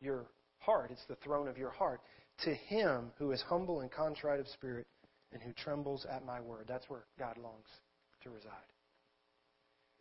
your 0.00 0.26
heart, 0.58 0.90
it's 0.90 1.04
the 1.08 1.16
throne 1.16 1.48
of 1.48 1.58
your 1.58 1.70
heart. 1.70 2.00
To 2.44 2.54
Him 2.54 3.10
who 3.18 3.32
is 3.32 3.42
humble 3.48 3.80
and 3.80 3.90
contrite 3.90 4.40
of 4.40 4.48
spirit 4.48 4.86
and 5.32 5.42
who 5.42 5.52
trembles 5.52 6.06
at 6.10 6.24
my 6.24 6.40
word. 6.40 6.66
That's 6.68 6.88
where 6.88 7.04
God 7.18 7.36
longs 7.38 7.68
to 8.22 8.30
reside. 8.30 8.50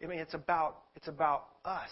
I 0.03 0.08
mean, 0.08 0.20
it's 0.20 0.34
about, 0.34 0.84
it's 0.96 1.08
about 1.08 1.46
us. 1.65 1.89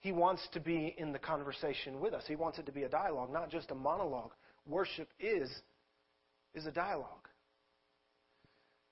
He 0.00 0.12
wants 0.12 0.46
to 0.52 0.60
be 0.60 0.94
in 0.98 1.12
the 1.12 1.18
conversation 1.18 2.00
with 2.00 2.14
us. 2.14 2.24
He 2.26 2.36
wants 2.36 2.58
it 2.58 2.66
to 2.66 2.72
be 2.72 2.82
a 2.82 2.88
dialogue, 2.88 3.32
not 3.32 3.50
just 3.50 3.70
a 3.70 3.74
monologue. 3.74 4.32
Worship 4.66 5.08
is, 5.20 5.50
is 6.54 6.66
a 6.66 6.72
dialogue. 6.72 7.28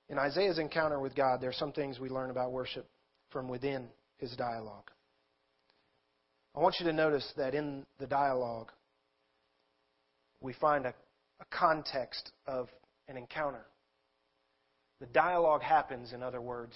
In 0.09 0.19
Isaiah's 0.19 0.59
encounter 0.59 1.01
with 1.01 1.15
God, 1.15 1.41
there 1.41 1.51
are 1.51 1.55
some 1.55 1.73
things 1.73 1.99
we 1.99 2.09
learn 2.09 2.31
about 2.31 2.53
worship. 2.53 2.89
from 3.31 3.49
within 3.49 3.89
his 4.19 4.35
dialogue. 4.37 4.91
I 6.55 6.61
want 6.61 6.77
you 6.81 6.87
to 6.87 6.93
notice 6.93 7.33
that 7.37 7.55
in 7.55 7.87
the 7.99 8.07
dialogue, 8.07 8.73
we 10.41 10.53
find 10.55 10.85
a, 10.85 10.95
a 11.41 11.45
context 11.51 12.33
of 12.47 12.69
an 13.09 13.17
encounter. 13.17 13.65
The 15.01 15.07
dialogue 15.07 15.63
happens, 15.63 16.13
in 16.13 16.23
other 16.23 16.41
words, 16.41 16.75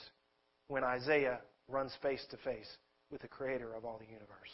when 0.69 0.85
Isaiah 0.85 1.41
runs 1.69 1.93
face 2.03 2.25
to 2.31 2.37
face 2.39 2.69
with 3.11 3.23
the 3.23 3.29
creator 3.29 3.75
of 3.75 3.85
all 3.85 3.99
the 3.99 4.07
universe. 4.07 4.51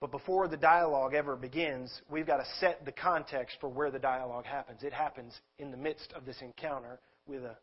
But 0.00 0.10
before 0.10 0.46
the 0.46 0.58
dialogue 0.58 1.14
ever 1.14 1.36
begins, 1.36 2.02
we've 2.10 2.26
got 2.26 2.36
to 2.36 2.46
set 2.60 2.84
the 2.84 2.92
context 2.92 3.56
for 3.60 3.68
where 3.68 3.90
the 3.90 3.98
dialogue 3.98 4.44
happens. 4.44 4.82
It 4.82 4.92
happens 4.92 5.32
in 5.58 5.70
the 5.70 5.76
midst 5.76 6.12
of 6.14 6.26
this 6.26 6.42
encounter 6.42 7.00
with 7.26 7.44
a, 7.44 7.56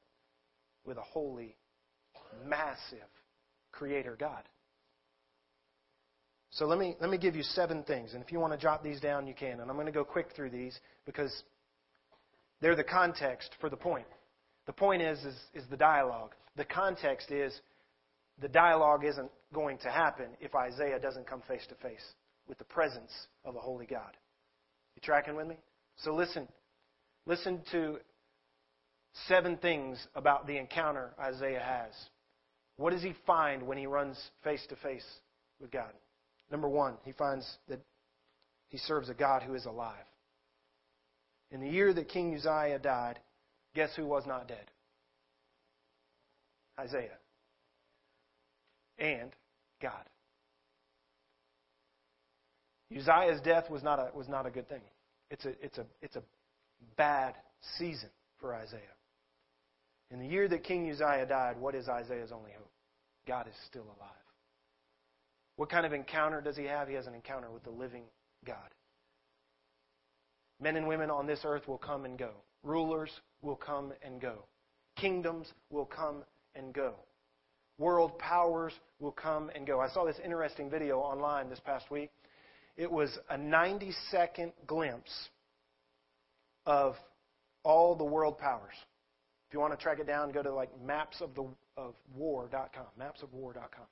with 0.85 0.97
a 0.97 1.01
holy, 1.01 1.55
massive 2.47 3.07
creator 3.71 4.15
God. 4.19 4.43
So 6.49 6.65
let 6.65 6.77
me, 6.77 6.95
let 6.99 7.09
me 7.09 7.17
give 7.17 7.35
you 7.35 7.43
seven 7.43 7.83
things. 7.83 8.13
And 8.13 8.23
if 8.23 8.31
you 8.31 8.39
want 8.39 8.53
to 8.53 8.59
jot 8.59 8.83
these 8.83 8.99
down, 8.99 9.27
you 9.27 9.33
can. 9.33 9.59
And 9.59 9.69
I'm 9.69 9.75
going 9.75 9.87
to 9.87 9.91
go 9.91 10.03
quick 10.03 10.27
through 10.35 10.51
these 10.51 10.79
because 11.05 11.31
they're 12.61 12.75
the 12.75 12.83
context 12.83 13.51
for 13.59 13.69
the 13.69 13.77
point. 13.77 14.05
The 14.65 14.73
point 14.73 15.01
is, 15.01 15.19
is, 15.19 15.35
is 15.53 15.63
the 15.69 15.77
dialogue. 15.77 16.31
The 16.55 16.65
context 16.65 17.31
is 17.31 17.53
the 18.41 18.47
dialogue 18.47 19.03
isn't 19.05 19.31
going 19.53 19.77
to 19.79 19.89
happen 19.89 20.27
if 20.39 20.55
Isaiah 20.55 20.99
doesn't 20.99 21.27
come 21.27 21.41
face 21.47 21.65
to 21.69 21.75
face 21.75 22.03
with 22.47 22.57
the 22.57 22.63
presence 22.65 23.11
of 23.45 23.55
a 23.55 23.59
holy 23.59 23.85
God. 23.85 24.17
You 24.95 25.01
tracking 25.01 25.35
with 25.35 25.47
me? 25.47 25.57
So 25.97 26.13
listen. 26.13 26.47
Listen 27.25 27.61
to 27.71 27.99
seven 29.27 29.57
things 29.57 30.05
about 30.15 30.47
the 30.47 30.57
encounter 30.57 31.13
Isaiah 31.19 31.63
has. 31.63 31.91
What 32.77 32.91
does 32.91 33.03
he 33.03 33.13
find 33.25 33.63
when 33.63 33.77
he 33.77 33.85
runs 33.85 34.17
face 34.43 34.65
to 34.69 34.75
face 34.77 35.05
with 35.61 35.71
God? 35.71 35.91
Number 36.51 36.67
one, 36.67 36.95
he 37.03 37.11
finds 37.11 37.49
that 37.69 37.79
he 38.67 38.77
serves 38.77 39.09
a 39.09 39.13
God 39.13 39.43
who 39.43 39.53
is 39.53 39.65
alive. 39.65 40.05
In 41.51 41.61
the 41.61 41.69
year 41.69 41.93
that 41.93 42.09
King 42.09 42.35
Uzziah 42.35 42.79
died, 42.79 43.19
guess 43.75 43.89
who 43.95 44.05
was 44.05 44.25
not 44.25 44.47
dead? 44.47 44.65
Isaiah. 46.79 47.17
And 48.97 49.31
God. 49.81 50.03
Uzziah's 52.95 53.41
death 53.41 53.69
was 53.69 53.83
not 53.83 53.99
a, 53.99 54.15
was 54.15 54.27
not 54.27 54.45
a 54.45 54.51
good 54.51 54.69
thing. 54.69 54.81
It's 55.31 55.45
a, 55.45 55.49
it's, 55.63 55.77
a, 55.77 55.85
it's 56.01 56.15
a 56.15 56.23
bad 56.95 57.33
season 57.77 58.09
for 58.39 58.53
Isaiah. 58.55 58.79
In 60.11 60.19
the 60.19 60.27
year 60.27 60.47
that 60.47 60.63
King 60.63 60.89
Uzziah 60.91 61.25
died, 61.25 61.59
what 61.59 61.73
is 61.73 61.89
Isaiah's 61.89 62.31
only 62.31 62.51
hope? 62.51 62.69
God 63.27 63.47
is 63.47 63.55
still 63.67 63.83
alive. 63.83 64.11
What 65.55 65.69
kind 65.69 65.85
of 65.85 65.93
encounter 65.93 66.41
does 66.41 66.57
he 66.57 66.65
have? 66.65 66.87
He 66.87 66.93
has 66.95 67.07
an 67.07 67.13
encounter 67.13 67.49
with 67.49 67.63
the 67.63 67.71
living 67.71 68.03
God. 68.45 68.57
Men 70.61 70.75
and 70.75 70.87
women 70.87 71.09
on 71.09 71.25
this 71.25 71.39
earth 71.43 71.67
will 71.67 71.77
come 71.77 72.05
and 72.05 72.17
go. 72.17 72.31
Rulers 72.63 73.11
will 73.41 73.55
come 73.55 73.93
and 74.01 74.19
go. 74.21 74.45
Kingdoms 74.95 75.47
will 75.69 75.85
come 75.85 76.23
and 76.55 76.73
go. 76.73 76.93
World 77.77 78.17
powers 78.19 78.73
will 78.99 79.11
come 79.11 79.49
and 79.55 79.65
go. 79.65 79.79
I 79.79 79.89
saw 79.89 80.05
this 80.05 80.17
interesting 80.23 80.69
video 80.69 80.99
online 80.99 81.49
this 81.49 81.59
past 81.59 81.89
week. 81.91 82.11
It 82.77 82.91
was 82.91 83.17
a 83.29 83.37
90 83.37 83.91
second 84.09 84.53
glimpse 84.65 85.29
of 86.65 86.95
all 87.63 87.95
the 87.95 88.03
world 88.03 88.37
powers. 88.37 88.73
If 89.47 89.53
you 89.53 89.59
want 89.59 89.77
to 89.77 89.83
track 89.83 89.99
it 89.99 90.07
down, 90.07 90.31
go 90.31 90.41
to 90.41 90.53
like 90.53 90.69
mapsofthewar.com. 90.85 91.55
Mapsofwar.com. 92.99 93.85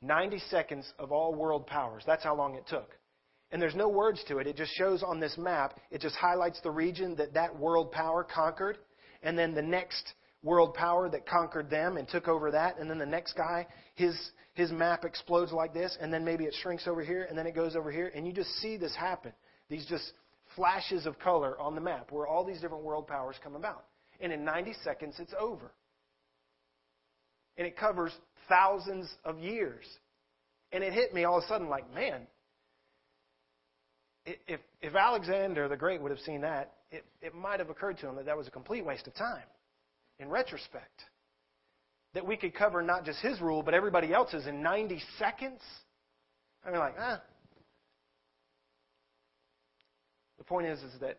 90 0.00 0.38
seconds 0.50 0.92
of 0.98 1.10
all 1.10 1.34
world 1.34 1.66
powers. 1.66 2.02
That's 2.06 2.22
how 2.22 2.36
long 2.36 2.54
it 2.54 2.66
took. 2.68 2.90
And 3.50 3.62
there's 3.62 3.74
no 3.74 3.88
words 3.88 4.22
to 4.28 4.38
it. 4.38 4.46
It 4.46 4.56
just 4.56 4.74
shows 4.74 5.02
on 5.02 5.20
this 5.20 5.36
map, 5.38 5.80
it 5.90 6.00
just 6.00 6.16
highlights 6.16 6.60
the 6.60 6.70
region 6.70 7.16
that 7.16 7.34
that 7.34 7.58
world 7.58 7.92
power 7.92 8.24
conquered. 8.24 8.78
And 9.22 9.38
then 9.38 9.54
the 9.54 9.62
next 9.62 10.12
world 10.42 10.74
power 10.74 11.08
that 11.08 11.26
conquered 11.26 11.70
them 11.70 11.96
and 11.96 12.06
took 12.06 12.28
over 12.28 12.50
that. 12.50 12.78
And 12.78 12.90
then 12.90 12.98
the 12.98 13.06
next 13.06 13.32
guy, 13.34 13.66
his, 13.94 14.14
his 14.54 14.70
map 14.70 15.04
explodes 15.04 15.52
like 15.52 15.72
this. 15.72 15.96
And 16.00 16.12
then 16.12 16.24
maybe 16.24 16.44
it 16.44 16.54
shrinks 16.62 16.86
over 16.86 17.02
here. 17.02 17.26
And 17.28 17.38
then 17.38 17.46
it 17.46 17.54
goes 17.54 17.74
over 17.74 17.90
here. 17.90 18.12
And 18.14 18.26
you 18.26 18.32
just 18.32 18.50
see 18.56 18.76
this 18.76 18.94
happen. 18.94 19.32
These 19.70 19.86
just 19.86 20.12
flashes 20.54 21.06
of 21.06 21.18
color 21.18 21.58
on 21.58 21.74
the 21.74 21.80
map 21.80 22.08
where 22.10 22.26
all 22.26 22.44
these 22.44 22.60
different 22.60 22.84
world 22.84 23.06
powers 23.06 23.36
come 23.42 23.56
about. 23.56 23.84
And 24.20 24.32
in 24.32 24.44
90 24.44 24.74
seconds, 24.84 25.14
it's 25.18 25.34
over. 25.38 25.72
And 27.56 27.66
it 27.66 27.76
covers 27.76 28.12
thousands 28.48 29.08
of 29.24 29.38
years. 29.38 29.84
And 30.70 30.84
it 30.84 30.92
hit 30.92 31.14
me 31.14 31.24
all 31.24 31.38
of 31.38 31.44
a 31.44 31.46
sudden 31.46 31.68
like, 31.68 31.92
man, 31.94 32.26
if, 34.46 34.60
if 34.80 34.94
Alexander 34.94 35.68
the 35.68 35.76
Great 35.76 36.02
would 36.02 36.10
have 36.10 36.20
seen 36.20 36.42
that, 36.42 36.72
it, 36.90 37.04
it 37.22 37.34
might 37.34 37.60
have 37.60 37.70
occurred 37.70 37.98
to 37.98 38.08
him 38.08 38.16
that 38.16 38.26
that 38.26 38.36
was 38.36 38.46
a 38.46 38.50
complete 38.50 38.84
waste 38.84 39.06
of 39.06 39.14
time 39.14 39.44
in 40.18 40.28
retrospect. 40.28 41.04
That 42.14 42.26
we 42.26 42.36
could 42.36 42.54
cover 42.54 42.82
not 42.82 43.04
just 43.04 43.20
his 43.20 43.40
rule, 43.40 43.62
but 43.62 43.74
everybody 43.74 44.12
else's 44.12 44.46
in 44.46 44.62
90 44.62 45.00
seconds. 45.18 45.60
I 46.64 46.70
mean, 46.70 46.80
like, 46.80 46.94
ah. 46.98 47.20
The 50.38 50.44
point 50.44 50.66
is, 50.66 50.80
is 50.80 50.98
that, 51.00 51.18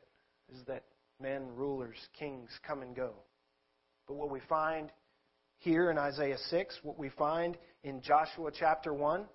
is 0.51 0.63
that 0.67 0.83
men, 1.21 1.47
rulers, 1.55 1.97
kings 2.17 2.49
come 2.65 2.81
and 2.81 2.95
go. 2.95 3.11
But 4.07 4.15
what 4.15 4.31
we 4.31 4.39
find 4.49 4.91
here 5.59 5.91
in 5.91 5.97
Isaiah 5.97 6.37
6, 6.49 6.79
what 6.83 6.97
we 6.97 7.09
find 7.09 7.57
in 7.83 8.01
Joshua 8.01 8.49
chapter 8.57 8.93
1, 8.93 9.25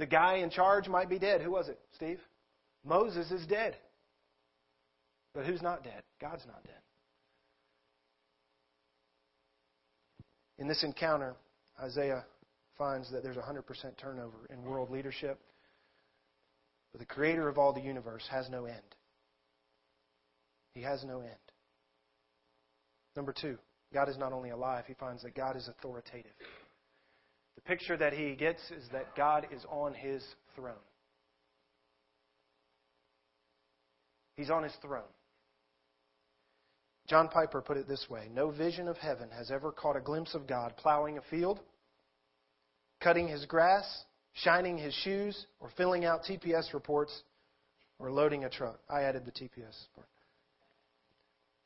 the 0.00 0.06
guy 0.06 0.36
in 0.36 0.48
charge 0.48 0.88
might 0.88 1.10
be 1.10 1.18
dead. 1.18 1.42
Who 1.42 1.50
was 1.50 1.68
it, 1.68 1.78
Steve? 1.94 2.18
Moses 2.84 3.30
is 3.30 3.46
dead. 3.46 3.76
But 5.34 5.44
who's 5.44 5.60
not 5.60 5.84
dead? 5.84 6.02
God's 6.18 6.46
not 6.46 6.64
dead. 6.64 6.80
In 10.58 10.66
this 10.66 10.82
encounter, 10.82 11.36
Isaiah 11.78 12.24
finds 12.78 13.12
that 13.12 13.22
there's 13.22 13.36
100% 13.36 13.62
turnover 13.98 14.38
in 14.48 14.62
world 14.62 14.90
leadership. 14.90 15.38
But 16.92 17.00
the 17.00 17.06
creator 17.06 17.46
of 17.46 17.58
all 17.58 17.74
the 17.74 17.82
universe 17.82 18.26
has 18.30 18.48
no 18.48 18.64
end. 18.64 18.96
He 20.72 20.80
has 20.80 21.04
no 21.04 21.20
end. 21.20 21.34
Number 23.16 23.34
two, 23.38 23.58
God 23.92 24.08
is 24.08 24.16
not 24.16 24.32
only 24.32 24.48
alive, 24.48 24.84
he 24.86 24.94
finds 24.94 25.22
that 25.24 25.34
God 25.34 25.56
is 25.56 25.68
authoritative. 25.68 26.32
The 27.60 27.68
picture 27.68 27.96
that 27.98 28.14
he 28.14 28.34
gets 28.34 28.62
is 28.70 28.88
that 28.92 29.14
God 29.14 29.46
is 29.52 29.64
on 29.70 29.92
his 29.92 30.24
throne. 30.56 30.72
He's 34.36 34.50
on 34.50 34.62
his 34.62 34.72
throne. 34.80 35.02
John 37.06 37.28
Piper 37.28 37.60
put 37.60 37.76
it 37.76 37.86
this 37.86 38.06
way 38.08 38.28
No 38.32 38.50
vision 38.50 38.88
of 38.88 38.96
heaven 38.96 39.28
has 39.36 39.50
ever 39.50 39.72
caught 39.72 39.96
a 39.96 40.00
glimpse 40.00 40.34
of 40.34 40.46
God 40.46 40.74
plowing 40.78 41.18
a 41.18 41.22
field, 41.22 41.60
cutting 43.00 43.28
his 43.28 43.44
grass, 43.44 44.04
shining 44.32 44.78
his 44.78 44.94
shoes, 44.94 45.46
or 45.60 45.70
filling 45.76 46.04
out 46.04 46.22
TPS 46.22 46.72
reports, 46.72 47.22
or 47.98 48.10
loading 48.10 48.44
a 48.44 48.48
truck. 48.48 48.80
I 48.88 49.02
added 49.02 49.26
the 49.26 49.32
TPS 49.32 49.86
part. 49.94 50.08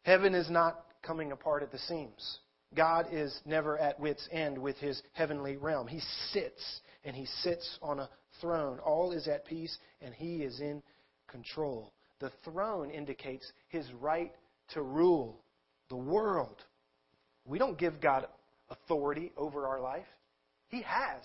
Heaven 0.03 0.35
is 0.35 0.51
not 0.51 0.87
coming 1.03 1.31
apart 1.31 1.63
at 1.63 1.71
the 1.71 1.79
seams. 1.79 2.39
God 2.75 3.07
is 3.12 3.38
never 3.45 3.78
at 3.78 3.99
wit's 4.00 4.28
end 4.33 4.59
with 4.59 4.76
his 4.78 5.02
heavenly 5.12 5.57
realm. 5.57 5.87
He 5.87 6.00
sits, 6.33 6.81
and 7.04 7.14
he 7.14 7.26
sits 7.43 7.78
on 7.83 8.00
a 8.00 8.09
throne. 8.40 8.78
All 8.81 9.12
is 9.12 9.28
at 9.28 9.47
peace, 9.47 9.76
and 10.00 10.14
he 10.14 10.37
is 10.43 10.61
in 10.61 10.83
control. 11.28 11.93
The 12.21 12.33
throne 12.45 12.90
indicates 12.90 13.50
his 13.69 13.87
right 14.00 14.33
to 14.73 14.83
rule 14.83 15.40
the 15.88 15.97
world. 15.97 16.62
We 17.45 17.59
don't 17.59 17.78
give 17.78 18.00
God 18.00 18.26
authority 18.71 19.33
over 19.37 19.66
our 19.66 19.81
life, 19.81 20.07
he 20.69 20.83
has 20.83 21.23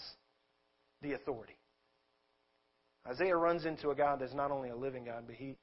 the 1.01 1.13
authority. 1.13 1.55
Isaiah 3.07 3.37
runs 3.37 3.65
into 3.65 3.89
a 3.89 3.95
God 3.95 4.19
that's 4.19 4.33
not 4.33 4.51
only 4.51 4.69
a 4.69 4.75
living 4.75 5.05
God, 5.05 5.23
but 5.25 5.35
he, 5.35 5.55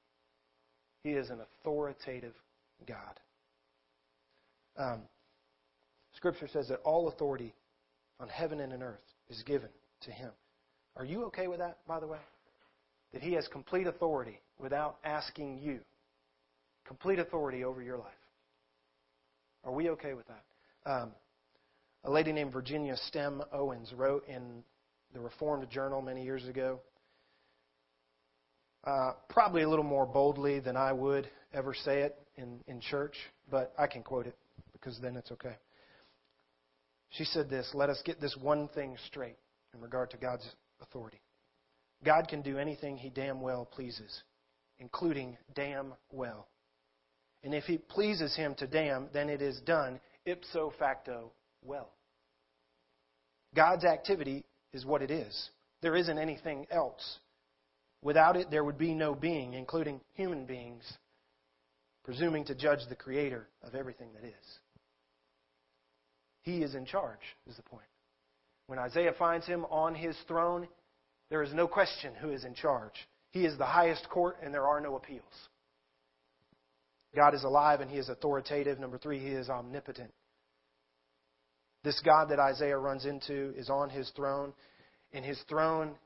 he 1.04 1.10
is 1.10 1.28
an 1.28 1.40
authoritative 1.40 2.32
God. 2.88 3.20
Um, 4.78 5.02
scripture 6.16 6.48
says 6.52 6.68
that 6.68 6.80
all 6.84 7.08
authority 7.08 7.54
on 8.18 8.28
heaven 8.28 8.60
and 8.60 8.72
on 8.72 8.82
earth 8.82 9.14
is 9.28 9.42
given 9.42 9.68
to 10.02 10.10
him. 10.10 10.30
Are 10.96 11.04
you 11.04 11.24
okay 11.24 11.46
with 11.46 11.58
that, 11.58 11.78
by 11.86 12.00
the 12.00 12.06
way? 12.06 12.18
That 13.12 13.22
he 13.22 13.34
has 13.34 13.46
complete 13.48 13.86
authority 13.86 14.40
without 14.58 14.96
asking 15.04 15.58
you. 15.58 15.80
Complete 16.86 17.18
authority 17.18 17.64
over 17.64 17.82
your 17.82 17.98
life. 17.98 18.06
Are 19.64 19.72
we 19.72 19.90
okay 19.90 20.14
with 20.14 20.26
that? 20.28 20.90
Um, 20.90 21.10
a 22.04 22.10
lady 22.10 22.32
named 22.32 22.52
Virginia 22.52 22.96
Stem 22.96 23.42
Owens 23.52 23.92
wrote 23.92 24.26
in 24.28 24.62
the 25.12 25.20
Reformed 25.20 25.68
Journal 25.70 26.00
many 26.00 26.22
years 26.22 26.46
ago, 26.46 26.80
uh, 28.84 29.12
probably 29.28 29.62
a 29.62 29.68
little 29.68 29.84
more 29.84 30.06
boldly 30.06 30.60
than 30.60 30.76
I 30.76 30.92
would 30.92 31.28
ever 31.52 31.74
say 31.74 32.02
it 32.02 32.16
in, 32.36 32.60
in 32.68 32.80
church, 32.80 33.16
but 33.50 33.72
I 33.76 33.88
can 33.88 34.02
quote 34.02 34.26
it 34.26 34.36
because 34.72 35.00
then 35.00 35.16
it's 35.16 35.32
okay. 35.32 35.56
She 37.16 37.24
said 37.24 37.48
this 37.48 37.70
Let 37.74 37.90
us 37.90 38.02
get 38.04 38.20
this 38.20 38.36
one 38.36 38.68
thing 38.68 38.96
straight 39.06 39.36
in 39.74 39.80
regard 39.80 40.10
to 40.10 40.16
God's 40.16 40.46
authority. 40.80 41.20
God 42.04 42.28
can 42.28 42.42
do 42.42 42.58
anything 42.58 42.96
he 42.96 43.08
damn 43.08 43.40
well 43.40 43.64
pleases, 43.64 44.22
including 44.78 45.36
damn 45.54 45.94
well. 46.12 46.48
And 47.42 47.54
if 47.54 47.64
he 47.64 47.78
pleases 47.78 48.36
him 48.36 48.54
to 48.56 48.66
damn, 48.66 49.08
then 49.12 49.28
it 49.28 49.40
is 49.40 49.60
done 49.60 50.00
ipso 50.26 50.72
facto 50.78 51.32
well. 51.64 51.92
God's 53.54 53.84
activity 53.84 54.44
is 54.72 54.84
what 54.84 55.00
it 55.00 55.10
is. 55.10 55.50
There 55.80 55.96
isn't 55.96 56.18
anything 56.18 56.66
else. 56.70 57.18
Without 58.02 58.36
it, 58.36 58.50
there 58.50 58.64
would 58.64 58.78
be 58.78 58.94
no 58.94 59.14
being, 59.14 59.54
including 59.54 60.00
human 60.14 60.44
beings, 60.44 60.84
presuming 62.04 62.44
to 62.46 62.54
judge 62.54 62.80
the 62.88 62.96
creator 62.96 63.48
of 63.62 63.74
everything 63.74 64.08
that 64.14 64.26
is. 64.26 64.58
He 66.46 66.62
is 66.62 66.76
in 66.76 66.86
charge, 66.86 67.18
is 67.48 67.56
the 67.56 67.62
point. 67.64 67.82
When 68.68 68.78
Isaiah 68.78 69.12
finds 69.18 69.46
him 69.46 69.66
on 69.66 69.96
his 69.96 70.16
throne, 70.28 70.68
there 71.28 71.42
is 71.42 71.52
no 71.52 71.66
question 71.66 72.14
who 72.20 72.30
is 72.30 72.44
in 72.44 72.54
charge. 72.54 72.94
He 73.32 73.44
is 73.44 73.58
the 73.58 73.66
highest 73.66 74.08
court, 74.08 74.36
and 74.42 74.54
there 74.54 74.66
are 74.66 74.80
no 74.80 74.94
appeals. 74.94 75.24
God 77.16 77.34
is 77.34 77.42
alive 77.42 77.80
and 77.80 77.90
he 77.90 77.98
is 77.98 78.08
authoritative. 78.08 78.78
Number 78.78 78.96
three, 78.96 79.18
he 79.18 79.30
is 79.30 79.48
omnipotent. 79.48 80.12
This 81.82 82.00
God 82.04 82.30
that 82.30 82.38
Isaiah 82.38 82.78
runs 82.78 83.06
into 83.06 83.52
is 83.56 83.68
on 83.68 83.90
his 83.90 84.08
throne, 84.14 84.52
and 85.12 85.24
his 85.24 85.40
throne, 85.48 85.96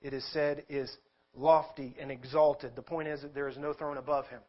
it 0.00 0.14
is 0.14 0.24
said, 0.32 0.64
is 0.68 0.96
lofty 1.34 1.96
and 2.00 2.10
exalted. 2.10 2.76
The 2.76 2.82
point 2.82 3.08
is 3.08 3.22
that 3.22 3.34
there 3.34 3.48
is 3.48 3.58
no 3.58 3.72
throne 3.72 3.96
above 3.96 4.28
him. 4.28 4.40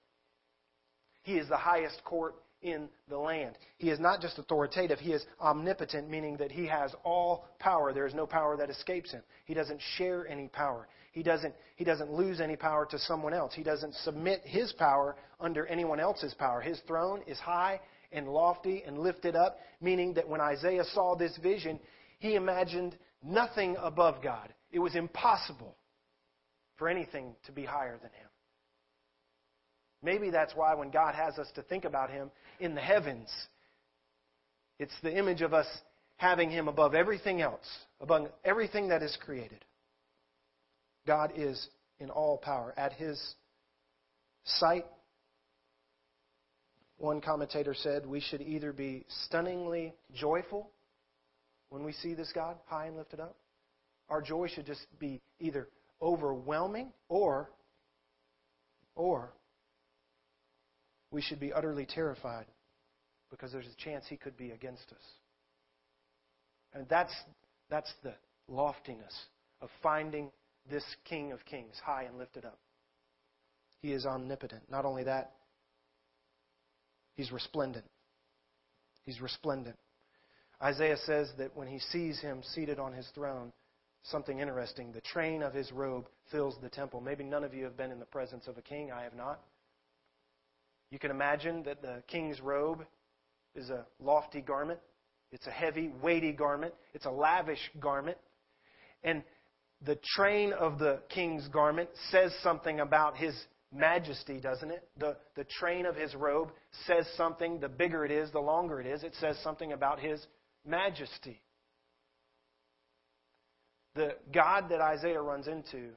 He 1.23 1.33
is 1.33 1.49
the 1.49 1.57
highest 1.57 2.03
court 2.03 2.35
in 2.61 2.89
the 3.07 3.17
land. 3.17 3.57
He 3.77 3.89
is 3.89 3.99
not 3.99 4.21
just 4.21 4.37
authoritative, 4.37 4.99
he 4.99 5.13
is 5.13 5.25
omnipotent, 5.39 6.09
meaning 6.09 6.37
that 6.37 6.51
he 6.51 6.65
has 6.67 6.93
all 7.03 7.45
power. 7.59 7.93
There 7.93 8.07
is 8.07 8.13
no 8.13 8.25
power 8.25 8.57
that 8.57 8.69
escapes 8.69 9.11
him. 9.11 9.21
He 9.45 9.53
doesn't 9.53 9.81
share 9.97 10.27
any 10.27 10.47
power. 10.47 10.87
He 11.11 11.23
doesn't, 11.23 11.55
he 11.75 11.83
doesn't 11.83 12.11
lose 12.11 12.39
any 12.39 12.55
power 12.55 12.85
to 12.87 12.99
someone 12.99 13.33
else. 13.33 13.53
He 13.53 13.63
doesn't 13.63 13.95
submit 13.95 14.41
his 14.43 14.73
power 14.73 15.15
under 15.39 15.65
anyone 15.67 15.99
else's 15.99 16.33
power. 16.33 16.61
His 16.61 16.79
throne 16.87 17.21
is 17.27 17.39
high 17.39 17.79
and 18.11 18.27
lofty 18.27 18.83
and 18.85 18.99
lifted 18.99 19.35
up, 19.35 19.57
meaning 19.81 20.13
that 20.15 20.27
when 20.27 20.41
Isaiah 20.41 20.85
saw 20.93 21.15
this 21.15 21.37
vision, 21.37 21.79
he 22.19 22.35
imagined 22.35 22.97
nothing 23.23 23.75
above 23.79 24.21
God. 24.21 24.53
It 24.71 24.79
was 24.79 24.95
impossible 24.95 25.75
for 26.77 26.87
anything 26.87 27.35
to 27.45 27.51
be 27.51 27.65
higher 27.65 27.97
than 27.97 28.11
him. 28.11 28.28
Maybe 30.01 30.29
that's 30.29 30.55
why 30.55 30.73
when 30.75 30.91
God 30.91 31.15
has 31.15 31.37
us 31.37 31.47
to 31.55 31.61
think 31.63 31.85
about 31.85 32.09
Him 32.09 32.31
in 32.59 32.75
the 32.75 32.81
heavens, 32.81 33.29
it's 34.79 34.93
the 35.03 35.15
image 35.15 35.41
of 35.41 35.53
us 35.53 35.67
having 36.15 36.49
Him 36.49 36.67
above 36.67 36.95
everything 36.95 37.41
else, 37.41 37.67
above 37.99 38.29
everything 38.45 38.89
that 38.89 39.03
is 39.03 39.17
created. 39.23 39.63
God 41.05 41.33
is 41.35 41.67
in 41.99 42.09
all 42.09 42.37
power. 42.37 42.73
At 42.77 42.93
His 42.93 43.21
sight, 44.43 44.85
one 46.97 47.21
commentator 47.21 47.73
said, 47.73 48.05
we 48.05 48.19
should 48.19 48.41
either 48.41 48.73
be 48.73 49.05
stunningly 49.25 49.93
joyful 50.13 50.69
when 51.69 51.83
we 51.83 51.93
see 51.93 52.13
this 52.13 52.31
God 52.33 52.57
high 52.65 52.87
and 52.87 52.97
lifted 52.97 53.19
up. 53.19 53.37
Our 54.09 54.21
joy 54.21 54.47
should 54.47 54.65
just 54.65 54.85
be 54.99 55.21
either 55.39 55.67
overwhelming 56.01 56.91
or 57.07 57.51
or 58.95 59.31
we 61.11 61.21
should 61.21 61.39
be 61.39 61.53
utterly 61.53 61.85
terrified 61.85 62.45
because 63.29 63.51
there's 63.51 63.67
a 63.67 63.83
chance 63.83 64.05
he 64.07 64.17
could 64.17 64.37
be 64.37 64.51
against 64.51 64.91
us. 64.91 65.03
And 66.73 66.87
that's, 66.89 67.13
that's 67.69 67.91
the 68.03 68.13
loftiness 68.47 69.13
of 69.61 69.69
finding 69.81 70.31
this 70.69 70.83
King 71.05 71.31
of 71.31 71.43
Kings 71.45 71.75
high 71.83 72.03
and 72.03 72.17
lifted 72.17 72.45
up. 72.45 72.59
He 73.81 73.93
is 73.93 74.05
omnipotent. 74.05 74.63
Not 74.69 74.85
only 74.85 75.03
that, 75.03 75.31
he's 77.15 77.31
resplendent. 77.31 77.85
He's 79.03 79.21
resplendent. 79.21 79.77
Isaiah 80.61 80.97
says 81.05 81.31
that 81.37 81.55
when 81.55 81.67
he 81.67 81.79
sees 81.79 82.19
him 82.19 82.41
seated 82.43 82.79
on 82.79 82.93
his 82.93 83.07
throne, 83.15 83.53
something 84.03 84.39
interesting. 84.39 84.91
The 84.91 85.01
train 85.01 85.41
of 85.41 85.53
his 85.53 85.71
robe 85.71 86.07
fills 86.31 86.55
the 86.61 86.69
temple. 86.69 87.01
Maybe 87.01 87.23
none 87.23 87.43
of 87.43 87.53
you 87.53 87.63
have 87.63 87.77
been 87.77 87.91
in 87.91 87.99
the 87.99 88.05
presence 88.05 88.47
of 88.47 88.57
a 88.57 88.61
king. 88.61 88.91
I 88.91 89.03
have 89.03 89.15
not. 89.15 89.39
You 90.91 90.99
can 90.99 91.11
imagine 91.11 91.63
that 91.63 91.81
the 91.81 92.03
king's 92.07 92.41
robe 92.41 92.85
is 93.55 93.69
a 93.69 93.85
lofty 93.99 94.41
garment. 94.41 94.79
It's 95.31 95.45
a 95.47 95.51
heavy, 95.51 95.91
weighty 96.01 96.31
garment. 96.31 96.73
It's 96.93 97.05
a 97.05 97.11
lavish 97.11 97.71
garment. 97.79 98.17
And 99.03 99.23
the 99.85 99.99
train 100.15 100.53
of 100.53 100.79
the 100.79 101.01
king's 101.09 101.47
garment 101.47 101.89
says 102.11 102.33
something 102.41 102.79
about 102.79 103.17
his 103.17 103.35
majesty, 103.71 104.39
doesn't 104.39 104.71
it? 104.71 104.87
The, 104.97 105.15
the 105.35 105.45
train 105.45 105.85
of 105.85 105.95
his 105.95 106.15
robe 106.15 106.49
says 106.87 107.05
something. 107.15 107.59
The 107.59 107.69
bigger 107.69 108.03
it 108.03 108.11
is, 108.11 108.31
the 108.31 108.39
longer 108.39 108.81
it 108.81 108.87
is, 108.87 109.03
it 109.03 109.13
says 109.19 109.37
something 109.43 109.71
about 109.71 109.99
his 109.99 110.25
majesty. 110.65 111.41
The 113.95 114.15
God 114.33 114.69
that 114.69 114.81
Isaiah 114.81 115.21
runs 115.21 115.47
into 115.47 115.89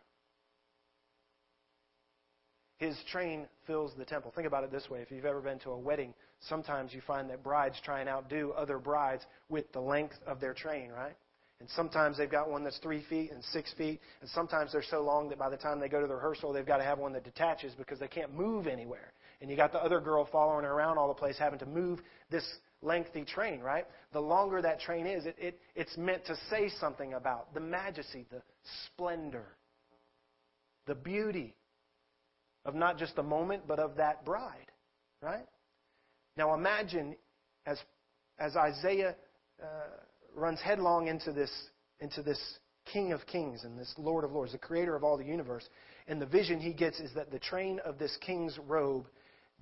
his 2.82 2.96
train 3.12 3.46
fills 3.64 3.92
the 3.96 4.04
temple. 4.04 4.32
Think 4.34 4.48
about 4.48 4.64
it 4.64 4.72
this 4.72 4.90
way. 4.90 5.00
If 5.00 5.12
you've 5.12 5.24
ever 5.24 5.40
been 5.40 5.60
to 5.60 5.70
a 5.70 5.78
wedding, 5.78 6.12
sometimes 6.48 6.92
you 6.92 7.00
find 7.06 7.30
that 7.30 7.44
brides 7.44 7.76
try 7.84 8.00
and 8.00 8.08
outdo 8.08 8.50
other 8.56 8.78
brides 8.78 9.24
with 9.48 9.70
the 9.72 9.80
length 9.80 10.16
of 10.26 10.40
their 10.40 10.52
train, 10.52 10.90
right? 10.90 11.14
And 11.60 11.68
sometimes 11.76 12.18
they've 12.18 12.28
got 12.28 12.50
one 12.50 12.64
that's 12.64 12.78
three 12.78 13.04
feet 13.08 13.30
and 13.30 13.42
six 13.44 13.72
feet, 13.74 14.00
and 14.20 14.28
sometimes 14.30 14.72
they're 14.72 14.82
so 14.82 15.00
long 15.00 15.28
that 15.28 15.38
by 15.38 15.48
the 15.48 15.56
time 15.56 15.78
they 15.78 15.88
go 15.88 16.00
to 16.00 16.08
the 16.08 16.16
rehearsal, 16.16 16.52
they've 16.52 16.66
got 16.66 16.78
to 16.78 16.82
have 16.82 16.98
one 16.98 17.12
that 17.12 17.22
detaches 17.22 17.72
because 17.78 18.00
they 18.00 18.08
can't 18.08 18.34
move 18.34 18.66
anywhere. 18.66 19.12
And 19.40 19.48
you 19.48 19.56
got 19.56 19.70
the 19.70 19.78
other 19.78 20.00
girl 20.00 20.28
following 20.32 20.64
around 20.64 20.98
all 20.98 21.06
the 21.06 21.14
place 21.14 21.36
having 21.38 21.60
to 21.60 21.66
move 21.66 22.00
this 22.32 22.44
lengthy 22.82 23.24
train, 23.24 23.60
right? 23.60 23.86
The 24.12 24.20
longer 24.20 24.60
that 24.60 24.80
train 24.80 25.06
is, 25.06 25.24
it, 25.24 25.36
it, 25.38 25.60
it's 25.76 25.96
meant 25.96 26.26
to 26.26 26.34
say 26.50 26.68
something 26.80 27.14
about 27.14 27.54
the 27.54 27.60
majesty, 27.60 28.26
the 28.32 28.42
splendor, 28.88 29.46
the 30.86 30.96
beauty 30.96 31.54
of 32.64 32.74
not 32.74 32.98
just 32.98 33.16
the 33.16 33.22
moment, 33.22 33.62
but 33.66 33.78
of 33.78 33.96
that 33.96 34.24
bride, 34.24 34.70
right? 35.20 35.46
Now 36.36 36.54
imagine 36.54 37.16
as, 37.66 37.78
as 38.38 38.56
Isaiah 38.56 39.14
uh, 39.62 39.66
runs 40.34 40.60
headlong 40.60 41.08
into 41.08 41.32
this, 41.32 41.50
into 42.00 42.22
this 42.22 42.40
King 42.84 43.12
of 43.12 43.26
Kings 43.26 43.64
and 43.64 43.78
this 43.78 43.92
Lord 43.98 44.24
of 44.24 44.32
Lords, 44.32 44.52
the 44.52 44.58
creator 44.58 44.96
of 44.96 45.04
all 45.04 45.16
the 45.16 45.24
universe, 45.24 45.68
and 46.08 46.20
the 46.20 46.26
vision 46.26 46.60
he 46.60 46.72
gets 46.72 46.98
is 47.00 47.12
that 47.14 47.30
the 47.30 47.38
train 47.38 47.80
of 47.84 47.98
this 47.98 48.16
king's 48.20 48.58
robe 48.66 49.06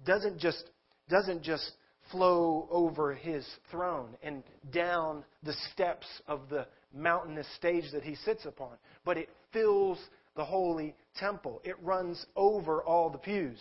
doesn't 0.05 0.39
just, 0.39 0.71
doesn't 1.09 1.43
just 1.43 1.73
flow 2.11 2.67
over 2.71 3.15
his 3.15 3.47
throne 3.71 4.17
and 4.23 4.43
down 4.73 5.25
the 5.43 5.55
steps 5.73 6.07
of 6.27 6.49
the 6.49 6.67
mountainous 6.95 7.47
stage 7.57 7.85
that 7.93 8.03
he 8.03 8.15
sits 8.17 8.47
upon, 8.47 8.73
but 9.05 9.17
it 9.17 9.29
fills 9.53 9.99
the 10.37 10.45
holy 10.45 10.95
temple. 11.17 11.61
It 11.65 11.77
runs 11.83 12.25
over 12.37 12.83
all 12.83 13.11
the 13.11 13.19
pews. 13.19 13.61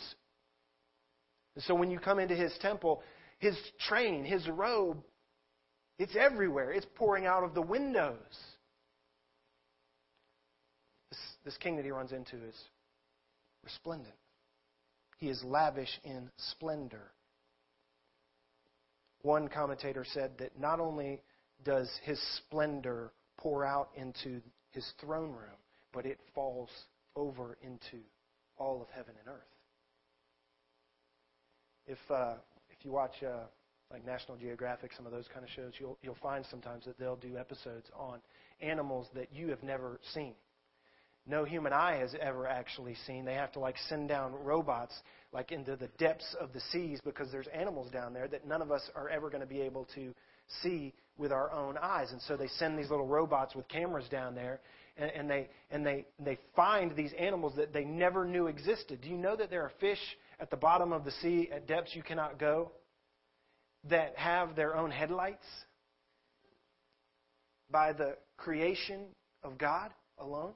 And 1.55 1.63
so 1.63 1.75
when 1.75 1.91
you 1.91 1.99
come 1.99 2.19
into 2.19 2.35
his 2.35 2.53
temple, 2.61 3.01
his 3.39 3.57
train, 3.87 4.23
his 4.23 4.47
robe, 4.47 5.03
it's 5.97 6.15
everywhere. 6.15 6.71
It's 6.71 6.85
pouring 6.95 7.25
out 7.25 7.43
of 7.43 7.53
the 7.53 7.61
windows. 7.61 8.15
This, 11.09 11.19
this 11.45 11.57
king 11.57 11.75
that 11.77 11.85
he 11.85 11.91
runs 11.91 12.11
into 12.11 12.37
is 12.37 12.55
resplendent. 13.63 14.15
He 15.17 15.27
is 15.29 15.43
lavish 15.43 15.99
in 16.03 16.29
splendor. 16.37 17.11
One 19.21 19.49
commentator 19.49 20.05
said 20.05 20.37
that 20.37 20.57
not 20.57 20.79
only 20.79 21.21
does 21.65 21.89
his 22.03 22.21
splendor 22.37 23.11
pour 23.37 23.65
out 23.65 23.89
into 23.95 24.41
his 24.71 24.89
throne 25.01 25.31
room, 25.31 25.57
but 25.91 26.05
it 26.05 26.19
falls 26.33 26.69
over 27.15 27.57
into 27.61 28.03
all 28.57 28.81
of 28.81 28.87
heaven 28.89 29.13
and 29.19 29.27
earth. 29.27 29.41
If 31.87 31.97
uh, 32.11 32.35
if 32.69 32.85
you 32.85 32.91
watch 32.91 33.23
uh, 33.23 33.45
like 33.91 34.05
National 34.05 34.37
Geographic, 34.37 34.91
some 34.95 35.05
of 35.05 35.11
those 35.11 35.25
kind 35.33 35.43
of 35.43 35.51
shows, 35.51 35.73
you'll 35.79 35.97
you'll 36.01 36.17
find 36.21 36.45
sometimes 36.49 36.85
that 36.85 36.99
they'll 36.99 37.15
do 37.15 37.37
episodes 37.37 37.87
on 37.97 38.19
animals 38.61 39.07
that 39.15 39.33
you 39.33 39.47
have 39.47 39.63
never 39.63 39.99
seen. 40.13 40.33
No 41.25 41.43
human 41.43 41.73
eye 41.73 41.97
has 41.97 42.15
ever 42.19 42.47
actually 42.47 42.95
seen. 43.05 43.25
They 43.25 43.35
have 43.35 43.51
to 43.53 43.59
like 43.59 43.75
send 43.87 44.09
down 44.09 44.33
robots 44.43 44.93
like 45.31 45.51
into 45.51 45.75
the 45.75 45.89
depths 45.99 46.35
of 46.39 46.53
the 46.53 46.61
seas 46.71 46.99
because 47.03 47.31
there's 47.31 47.47
animals 47.47 47.91
down 47.91 48.13
there 48.13 48.27
that 48.27 48.47
none 48.47 48.61
of 48.61 48.71
us 48.71 48.81
are 48.95 49.09
ever 49.09 49.29
going 49.29 49.41
to 49.41 49.47
be 49.47 49.61
able 49.61 49.87
to 49.95 50.13
see 50.63 50.93
with 51.17 51.31
our 51.31 51.51
own 51.51 51.77
eyes. 51.77 52.11
And 52.11 52.21
so 52.21 52.35
they 52.35 52.47
send 52.47 52.79
these 52.79 52.89
little 52.89 53.05
robots 53.05 53.53
with 53.55 53.67
cameras 53.67 54.07
down 54.09 54.33
there 54.33 54.59
and, 54.99 55.11
and 55.11 55.29
they 55.29 55.49
and 55.71 55.85
they 55.85 56.05
they 56.19 56.37
find 56.55 56.95
these 56.95 57.13
animals 57.17 57.53
that 57.55 57.73
they 57.73 57.85
never 57.85 58.25
knew 58.25 58.47
existed. 58.47 59.01
Do 59.01 59.09
you 59.09 59.17
know 59.17 59.35
that 59.35 59.49
there 59.49 59.63
are 59.63 59.71
fish 59.79 59.99
at 60.39 60.49
the 60.49 60.57
bottom 60.57 60.93
of 60.93 61.05
the 61.05 61.11
sea 61.11 61.49
at 61.53 61.67
depths 61.67 61.95
you 61.95 62.03
cannot 62.03 62.39
go? 62.39 62.71
that 63.87 64.17
have 64.17 64.55
their 64.55 64.75
own 64.75 64.91
headlights 64.91 65.45
by 67.71 67.93
the 67.93 68.17
creation 68.37 69.05
of 69.43 69.57
God 69.57 69.91
alone. 70.17 70.53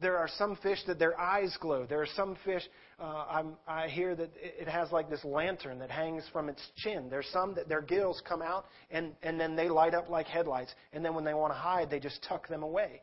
There 0.00 0.16
are 0.16 0.28
some 0.38 0.56
fish 0.62 0.78
that 0.86 0.98
their 0.98 1.18
eyes 1.20 1.54
glow. 1.60 1.84
There 1.86 2.00
are 2.00 2.08
some 2.16 2.36
fish, 2.44 2.62
uh, 2.98 3.42
i 3.68 3.86
hear 3.88 4.14
that 4.14 4.30
it 4.34 4.66
has 4.66 4.90
like 4.92 5.10
this 5.10 5.22
lantern 5.24 5.78
that 5.80 5.90
hangs 5.90 6.24
from 6.32 6.48
its 6.48 6.62
chin. 6.78 7.08
There's 7.10 7.28
some 7.32 7.54
that 7.56 7.68
their 7.68 7.82
gills 7.82 8.22
come 8.26 8.40
out 8.40 8.64
and, 8.90 9.12
and 9.22 9.38
then 9.38 9.56
they 9.56 9.68
light 9.68 9.92
up 9.92 10.08
like 10.08 10.26
headlights. 10.26 10.74
And 10.94 11.04
then 11.04 11.14
when 11.14 11.24
they 11.24 11.34
want 11.34 11.52
to 11.52 11.58
hide, 11.58 11.90
they 11.90 12.00
just 12.00 12.22
tuck 12.26 12.48
them 12.48 12.62
away. 12.62 13.02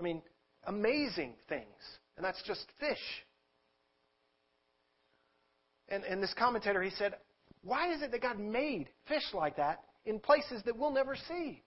I 0.00 0.02
mean, 0.02 0.22
amazing 0.64 1.34
things. 1.48 1.66
And 2.16 2.24
that's 2.24 2.42
just 2.46 2.64
fish. 2.80 2.98
And, 5.88 6.04
and 6.04 6.22
this 6.22 6.34
commentator, 6.38 6.82
he 6.82 6.90
said, 6.90 7.14
why 7.62 7.92
is 7.92 8.02
it 8.02 8.10
that 8.12 8.22
God 8.22 8.38
made 8.38 8.88
fish 9.06 9.22
like 9.34 9.56
that 9.56 9.84
in 10.06 10.18
places 10.18 10.62
that 10.64 10.76
we'll 10.76 10.92
never 10.92 11.14
see? 11.28 11.62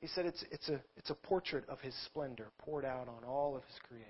He 0.00 0.08
said 0.08 0.26
it's, 0.26 0.44
it's, 0.50 0.68
a, 0.68 0.80
it's 0.96 1.10
a 1.10 1.14
portrait 1.14 1.64
of 1.68 1.80
his 1.80 1.94
splendor 2.06 2.48
poured 2.58 2.84
out 2.84 3.08
on 3.08 3.24
all 3.26 3.56
of 3.56 3.62
his 3.64 3.76
creation. 3.88 4.06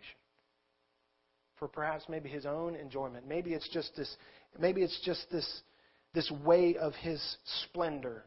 For 1.58 1.68
perhaps 1.68 2.04
maybe 2.08 2.28
his 2.28 2.44
own 2.44 2.76
enjoyment. 2.76 3.26
Maybe 3.26 3.54
it's 3.54 3.68
just 3.70 3.96
this, 3.96 4.14
maybe 4.58 4.82
it's 4.82 5.00
just 5.04 5.26
this, 5.30 5.62
this 6.12 6.30
way 6.44 6.76
of 6.76 6.94
his 6.94 7.22
splendor 7.64 8.24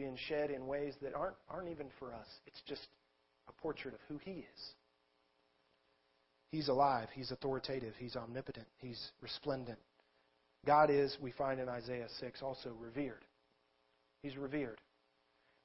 being 0.00 0.16
shed 0.28 0.50
in 0.50 0.66
ways 0.66 0.94
that 1.02 1.14
aren't, 1.14 1.36
aren't 1.50 1.68
even 1.68 1.88
for 1.98 2.14
us. 2.14 2.26
It's 2.46 2.62
just 2.66 2.86
a 3.48 3.52
portrait 3.60 3.92
of 3.92 4.00
who 4.08 4.16
he 4.24 4.30
is. 4.30 4.72
He's 6.50 6.68
alive. 6.68 7.08
He's 7.12 7.30
authoritative. 7.30 7.92
He's 7.98 8.16
omnipotent. 8.16 8.66
He's 8.78 9.10
resplendent. 9.20 9.78
God 10.66 10.88
is, 10.90 11.16
we 11.20 11.32
find 11.32 11.60
in 11.60 11.68
Isaiah 11.68 12.08
6, 12.18 12.42
also 12.42 12.70
revered. 12.80 13.24
He's 14.22 14.36
revered. 14.38 14.78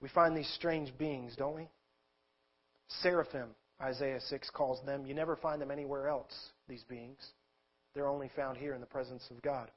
We 0.02 0.10
find 0.10 0.36
these 0.36 0.52
strange 0.56 0.96
beings, 0.98 1.34
don't 1.38 1.56
we? 1.56 1.70
Seraphim, 3.02 3.50
Isaiah 3.82 4.20
6 4.20 4.50
calls 4.50 4.86
them. 4.86 5.06
You 5.06 5.14
never 5.14 5.38
find 5.38 5.62
them 5.62 5.72
anywhere 5.72 6.10
else, 6.10 6.34
these 6.68 6.84
beings. 6.90 7.20
They're 7.94 8.08
only 8.08 8.30
found 8.36 8.58
here 8.58 8.74
in 8.74 8.82
the 8.82 8.86
presence 8.86 9.24
of 9.32 9.42
God. 9.42 9.72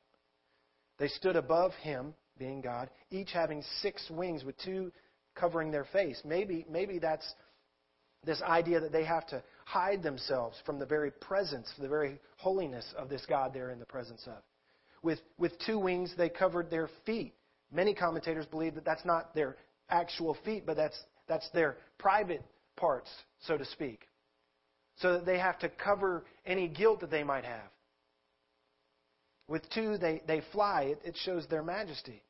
They 0.99 1.09
stood 1.09 1.37
above 1.37 1.73
him, 1.75 2.15
being 2.39 2.61
God, 2.61 2.91
each 3.11 3.33
having 3.33 3.63
six 3.81 4.09
wings 4.11 4.45
with 4.45 4.57
two 4.59 4.93
covering 5.35 5.71
their 5.71 5.85
face. 5.85 6.21
Maybe, 6.25 6.67
maybe 6.71 6.99
that's 6.99 7.35
this 8.25 8.43
idea 8.43 8.81
that 8.81 8.93
they 8.93 9.05
have 9.05 9.27
to 9.29 9.43
hide 9.65 10.03
themselves 10.03 10.57
from 10.67 10.79
the 10.79 10.87
very 10.87 11.11
presence, 11.11 11.73
the 11.79 11.89
very 11.89 12.19
holiness 12.37 12.87
of 12.97 13.09
this 13.09 13.25
God 13.27 13.53
they're 13.53 13.71
in 13.71 13.79
the 13.79 13.87
presence 13.87 14.23
of. 14.27 14.43
With, 15.03 15.21
with 15.39 15.53
two 15.65 15.79
wings, 15.79 16.15
they 16.17 16.29
covered 16.29 16.71
their 16.71 16.89
feet. 17.07 17.35
Many 17.73 17.95
commentators 17.95 18.47
believe 18.47 18.75
that 18.75 18.85
that's 18.85 19.05
not 19.05 19.35
their 19.35 19.57
actual 19.91 20.37
feet, 20.45 20.65
but 20.67 20.77
that's, 20.77 20.99
that's 21.29 21.49
their 21.51 21.77
private 21.99 22.43
parts, 22.77 23.11
so 23.41 23.57
to 23.57 23.65
speak. 23.65 24.09
So 24.97 25.15
that 25.15 25.27
they 25.27 25.39
have 25.39 25.59
to 25.61 25.69
cover 25.69 26.25
any 26.45 26.67
guilt 26.67 27.01
that 27.01 27.11
they 27.11 27.23
might 27.23 27.45
have. 27.45 27.71
With 29.47 29.63
two, 29.71 29.97
they, 29.97 30.23
they 30.27 30.43
fly. 30.53 30.83
It, 30.83 31.01
it 31.05 31.17
shows 31.25 31.47
their 31.47 31.63
majesty. 31.63 32.23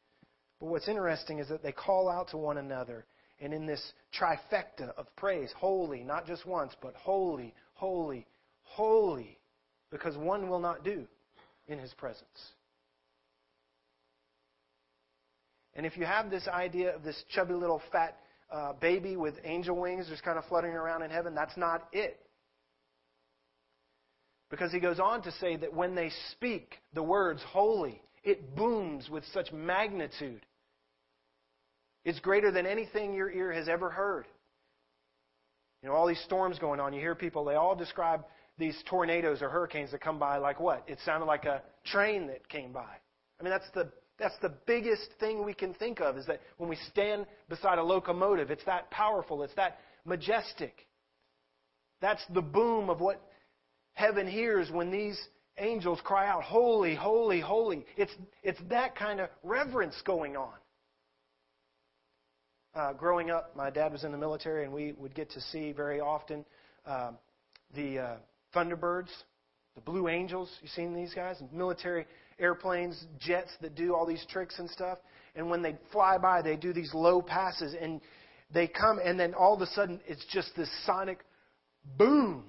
But 0.61 0.67
what's 0.67 0.89
interesting 0.89 1.39
is 1.39 1.49
that 1.49 1.63
they 1.63 1.73
call 1.73 2.09
out 2.09 2.29
to 2.31 2.37
one 2.37 2.59
another. 2.59 3.07
And 3.41 3.55
in 3.55 3.67
this 3.67 3.93
trifecta 4.19 4.93
of 4.97 5.07
praise, 5.17 5.53
holy, 5.57 6.03
not 6.03 6.27
just 6.27 6.45
once, 6.45 6.73
but 6.83 6.95
holy, 6.97 7.55
holy, 7.75 8.27
holy, 8.63 9.39
because 9.91 10.17
one 10.17 10.49
will 10.49 10.59
not 10.59 10.83
do 10.83 11.07
in 11.69 11.79
his 11.79 11.93
presence. 11.95 12.27
And 15.75 15.87
if 15.87 15.97
you 15.97 16.05
have 16.05 16.31
this 16.31 16.49
idea 16.49 16.95
of 16.95 17.05
this 17.05 17.23
chubby 17.33 17.55
little 17.55 17.81
fat 17.93 18.19
uh, 18.51 18.73
baby 18.73 19.17
with 19.17 19.35
angel 19.45 19.77
wings 19.77 20.09
just 20.09 20.25
kind 20.25 20.39
of 20.39 20.45
fluttering 20.47 20.75
around 20.75 21.03
in 21.03 21.11
heaven, 21.11 21.35
that's 21.37 21.57
not 21.57 21.87
it. 21.93 22.19
Because 24.51 24.73
he 24.73 24.81
goes 24.81 24.99
on 24.99 25.23
to 25.23 25.33
say 25.33 25.57
that 25.57 25.73
when 25.73 25.95
they 25.95 26.11
speak 26.33 26.77
the 26.95 27.03
words 27.03 27.43
holy, 27.47 28.03
it 28.25 28.57
booms 28.57 29.09
with 29.09 29.23
such 29.33 29.53
magnitude. 29.53 30.45
It's 32.09 32.21
greater 32.21 32.51
than 32.51 32.65
anything 32.65 33.13
your 33.13 33.31
ear 33.31 33.53
has 33.53 33.69
ever 33.69 33.91
heard. 33.91 34.25
You 35.83 35.91
know, 35.91 35.95
all 35.95 36.07
these 36.07 36.23
storms 36.25 36.59
going 36.59 36.81
on, 36.81 36.95
you 36.95 37.01
hear 37.01 37.15
people, 37.15 37.45
they 37.45 37.55
all 37.55 37.77
describe 37.77 38.25
these 38.57 38.83
tornadoes 38.89 39.43
or 39.43 39.51
hurricanes 39.51 39.91
that 39.91 40.01
come 40.01 40.19
by 40.19 40.39
like 40.39 40.59
what? 40.59 40.85
It 40.87 40.99
sounded 41.05 41.27
like 41.27 41.45
a 41.45 41.61
train 41.85 42.27
that 42.29 42.49
came 42.49 42.73
by. 42.73 42.81
I 43.39 43.43
mean, 43.43 43.51
that's 43.51 43.71
the 43.75 43.93
that's 44.19 44.39
the 44.41 44.55
biggest 44.67 45.07
thing 45.21 45.45
we 45.45 45.53
can 45.53 45.75
think 45.75 46.01
of 46.01 46.17
is 46.17 46.25
that 46.29 46.41
when 46.57 46.71
we 46.71 46.77
stand 46.91 47.27
beside 47.51 47.77
a 47.77 47.83
locomotive, 47.83 48.51
it's 48.51 48.65
that 48.65 48.91
powerful, 48.91 49.43
it's 49.43 49.55
that 49.57 49.79
majestic. 50.07 50.87
That's 52.01 52.23
the 52.33 52.41
boom 52.41 52.89
of 52.89 53.01
what 53.01 53.21
heaven 53.93 54.27
hears 54.27 54.71
when 54.71 54.91
these 54.91 55.21
angels 55.59 56.01
cry 56.03 56.27
out, 56.27 56.43
Holy, 56.43 56.95
holy, 56.95 57.41
holy. 57.41 57.85
It's, 57.99 58.13
it's 58.43 58.61
that 58.71 58.97
kind 58.97 59.21
of 59.21 59.29
reverence 59.43 60.01
going 60.07 60.39
on. 60.39 60.55
Uh, 62.79 62.93
growing 62.93 63.29
up, 63.29 63.57
my 63.57 63.71
dad 63.71 63.91
was 63.91 64.05
in 64.05 64.13
the 64.13 64.19
military, 64.19 64.63
and 64.63 64.73
we 64.73 64.93
would 64.93 65.13
get 65.13 65.29
to 65.29 65.41
see 65.41 65.73
very 65.73 65.99
often 65.99 66.45
uh, 66.87 67.11
the 67.75 67.99
uh, 67.99 68.17
Thunderbirds, 68.55 69.09
the 69.75 69.81
Blue 69.81 70.07
Angels. 70.07 70.49
You 70.63 70.69
seen 70.69 70.95
these 70.95 71.13
guys? 71.13 71.43
Military 71.53 72.07
airplanes, 72.39 73.05
jets 73.19 73.51
that 73.63 73.75
do 73.75 73.97
all 73.97 74.07
these 74.07 74.25
tricks 74.31 74.61
and 74.61 74.71
stuff. 74.71 74.99
And 75.35 75.51
when 75.51 75.61
they 75.61 75.77
fly 75.91 76.19
by, 76.19 76.41
they 76.41 76.55
do 76.55 76.73
these 76.73 76.95
low 76.95 77.21
passes 77.21 77.75
and 77.81 78.01
they 78.55 78.69
come 78.69 79.01
and 79.05 79.19
then 79.19 79.35
all 79.35 79.55
of 79.55 79.61
a 79.61 79.67
sudden 79.67 80.01
it's 80.07 80.25
just 80.33 80.53
this 80.57 80.71
sonic 80.87 81.19
boom. 81.99 82.45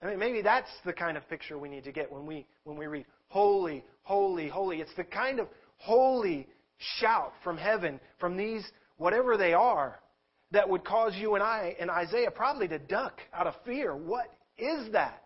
I 0.00 0.06
mean, 0.06 0.18
maybe 0.18 0.40
that's 0.40 0.70
the 0.86 0.94
kind 0.94 1.18
of 1.18 1.28
picture 1.28 1.58
we 1.58 1.68
need 1.68 1.84
to 1.84 1.92
get 1.92 2.10
when 2.10 2.24
we 2.24 2.46
when 2.64 2.78
we 2.78 2.86
read 2.86 3.04
holy, 3.28 3.84
holy, 4.02 4.48
holy. 4.48 4.80
It's 4.80 4.94
the 4.96 5.04
kind 5.04 5.40
of 5.40 5.48
holy 5.76 6.48
shout 6.98 7.34
from 7.42 7.58
heaven 7.58 8.00
from 8.18 8.38
these 8.38 8.64
whatever 8.96 9.36
they 9.36 9.52
are 9.52 10.00
that 10.52 10.68
would 10.68 10.84
cause 10.84 11.14
you 11.16 11.34
and 11.34 11.42
I 11.42 11.74
and 11.80 11.90
Isaiah 11.90 12.30
probably 12.30 12.68
to 12.68 12.78
duck 12.78 13.20
out 13.32 13.46
of 13.46 13.54
fear. 13.64 13.94
What 13.94 14.32
is 14.56 14.92
that? 14.92 15.24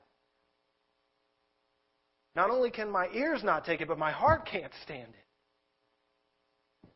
Not 2.34 2.50
only 2.50 2.70
can 2.70 2.90
my 2.90 3.08
ears 3.12 3.42
not 3.42 3.64
take 3.64 3.80
it, 3.80 3.88
but 3.88 3.98
my 3.98 4.12
heart 4.12 4.48
can't 4.50 4.72
stand 4.84 5.08
it. 5.08 6.88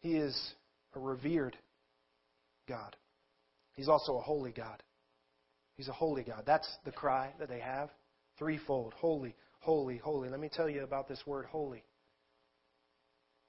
He 0.00 0.16
is 0.16 0.38
a 0.94 1.00
revered 1.00 1.56
God. 2.68 2.94
He's 3.74 3.88
also 3.88 4.18
a 4.18 4.20
holy 4.20 4.52
God. 4.52 4.82
He's 5.76 5.88
a 5.88 5.92
holy 5.92 6.22
God. 6.22 6.42
That's 6.46 6.68
the 6.84 6.92
cry 6.92 7.32
that 7.38 7.48
they 7.48 7.60
have. 7.60 7.90
Threefold 8.38 8.94
holy, 8.94 9.34
holy, 9.60 9.98
holy. 9.98 10.28
Let 10.28 10.40
me 10.40 10.50
tell 10.52 10.68
you 10.68 10.84
about 10.84 11.08
this 11.08 11.26
word 11.26 11.46
holy. 11.46 11.82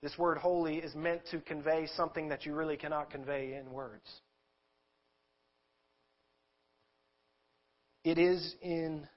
This 0.01 0.17
word 0.17 0.37
holy 0.37 0.77
is 0.77 0.93
meant 0.95 1.21
to 1.31 1.39
convey 1.39 1.87
something 1.95 2.29
that 2.29 2.45
you 2.45 2.53
really 2.53 2.77
cannot 2.77 3.09
convey 3.09 3.53
in 3.53 3.71
words. 3.71 4.05
It 8.03 8.17
is 8.17 8.55
in 8.61 9.07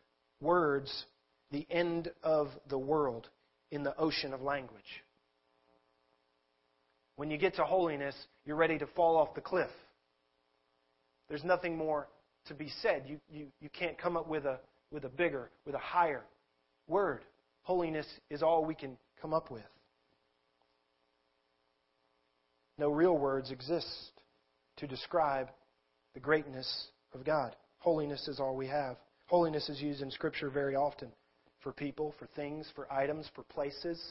words 0.40 1.04
the 1.50 1.66
end 1.70 2.10
of 2.22 2.48
the 2.68 2.78
world 2.78 3.28
in 3.70 3.82
the 3.82 3.96
ocean 3.96 4.32
of 4.32 4.40
language. 4.40 5.04
When 7.16 7.30
you 7.30 7.36
get 7.36 7.56
to 7.56 7.64
holiness, 7.64 8.14
you're 8.46 8.56
ready 8.56 8.78
to 8.78 8.86
fall 8.86 9.16
off 9.16 9.34
the 9.34 9.40
cliff. 9.42 9.70
There's 11.28 11.44
nothing 11.44 11.76
more 11.76 12.08
to 12.46 12.54
be 12.54 12.72
said. 12.80 13.04
You, 13.06 13.20
you, 13.30 13.46
you 13.60 13.68
can't 13.68 13.98
come 13.98 14.16
up 14.16 14.26
with 14.26 14.46
a, 14.46 14.58
with 14.90 15.04
a 15.04 15.08
bigger, 15.08 15.50
with 15.66 15.74
a 15.74 15.78
higher 15.78 16.24
word. 16.88 17.20
Holiness 17.62 18.06
is 18.30 18.42
all 18.42 18.64
we 18.64 18.74
can 18.74 18.96
come 19.20 19.34
up 19.34 19.50
with. 19.50 19.62
No 22.80 22.90
real 22.90 23.18
words 23.18 23.50
exist 23.50 24.10
to 24.78 24.86
describe 24.86 25.50
the 26.14 26.20
greatness 26.20 26.88
of 27.12 27.24
God. 27.24 27.54
Holiness 27.76 28.26
is 28.26 28.40
all 28.40 28.56
we 28.56 28.68
have. 28.68 28.96
Holiness 29.26 29.68
is 29.68 29.82
used 29.82 30.00
in 30.00 30.10
Scripture 30.10 30.48
very 30.48 30.74
often 30.74 31.12
for 31.62 31.72
people, 31.72 32.14
for 32.18 32.26
things, 32.34 32.72
for 32.74 32.90
items, 32.90 33.28
for 33.34 33.42
places, 33.42 34.02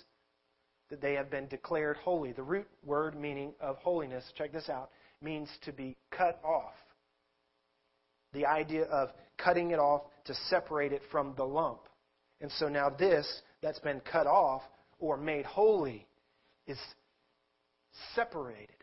that 0.92 1.02
they 1.02 1.16
have 1.16 1.32
been 1.32 1.48
declared 1.48 1.98
holy. 1.98 2.32
The 2.32 2.44
root 2.44 2.68
word 2.86 3.20
meaning 3.20 3.54
of 3.60 3.78
holiness, 3.78 4.24
check 4.38 4.54
this 4.54 4.70
out, 4.70 4.92
means 5.20 5.50
to 5.64 5.72
be 5.72 5.98
cut 6.12 6.40
off. 6.44 6.76
The 8.34 8.46
idea 8.46 8.84
of 8.84 9.10
cutting 9.40 9.72
it 9.72 9.80
off 9.80 10.04
to 10.26 10.36
separate 10.48 10.94
it 10.94 11.02
from 11.12 11.34
the 11.36 11.44
lump. 11.44 11.82
And 12.40 12.52
so 12.52 12.70
now 12.70 12.92
this 12.92 13.42
that's 13.64 13.80
been 13.80 14.00
cut 14.02 14.28
off 14.28 14.62
or 15.00 15.18
made 15.18 15.46
holy 15.48 16.06
is 16.68 16.78
separated. 18.16 18.76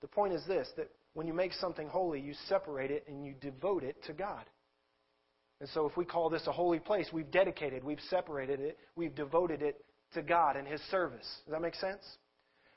The 0.00 0.08
point 0.08 0.34
is 0.34 0.44
this 0.46 0.68
that 0.76 0.90
when 1.14 1.26
you 1.26 1.32
make 1.32 1.52
something 1.54 1.88
holy, 1.88 2.20
you 2.20 2.34
separate 2.48 2.90
it 2.90 3.04
and 3.08 3.24
you 3.24 3.34
devote 3.40 3.84
it 3.84 3.96
to 4.06 4.12
God. 4.12 4.44
And 5.60 5.68
so 5.70 5.86
if 5.86 5.96
we 5.96 6.04
call 6.04 6.28
this 6.28 6.46
a 6.46 6.52
holy 6.52 6.80
place, 6.80 7.08
we've 7.12 7.30
dedicated, 7.30 7.84
we've 7.84 8.00
separated 8.10 8.60
it, 8.60 8.78
we've 8.96 9.14
devoted 9.14 9.62
it 9.62 9.84
to 10.14 10.22
God 10.22 10.56
and 10.56 10.66
His 10.66 10.80
service. 10.90 11.26
Does 11.44 11.52
that 11.52 11.62
make 11.62 11.76
sense? 11.76 12.02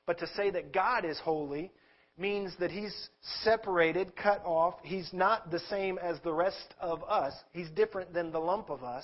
But 0.06 0.20
to 0.20 0.28
say 0.36 0.52
that 0.52 0.72
God 0.72 1.04
is 1.04 1.20
holy 1.20 1.72
means 2.18 2.54
that 2.60 2.72
He's 2.72 2.96
separated, 3.44 4.16
cut 4.16 4.42
off. 4.46 4.76
He's 4.84 5.10
not 5.12 5.52
the 5.52 5.60
same 5.70 5.98
as 5.98 6.18
the 6.24 6.34
rest 6.34 6.76
of 6.80 7.04
us. 7.04 7.34
He's 7.52 7.70
different 7.72 8.14
than 8.14 8.32
the 8.32 8.40
lump 8.40 8.70
of 8.70 8.84
us. 8.84 9.04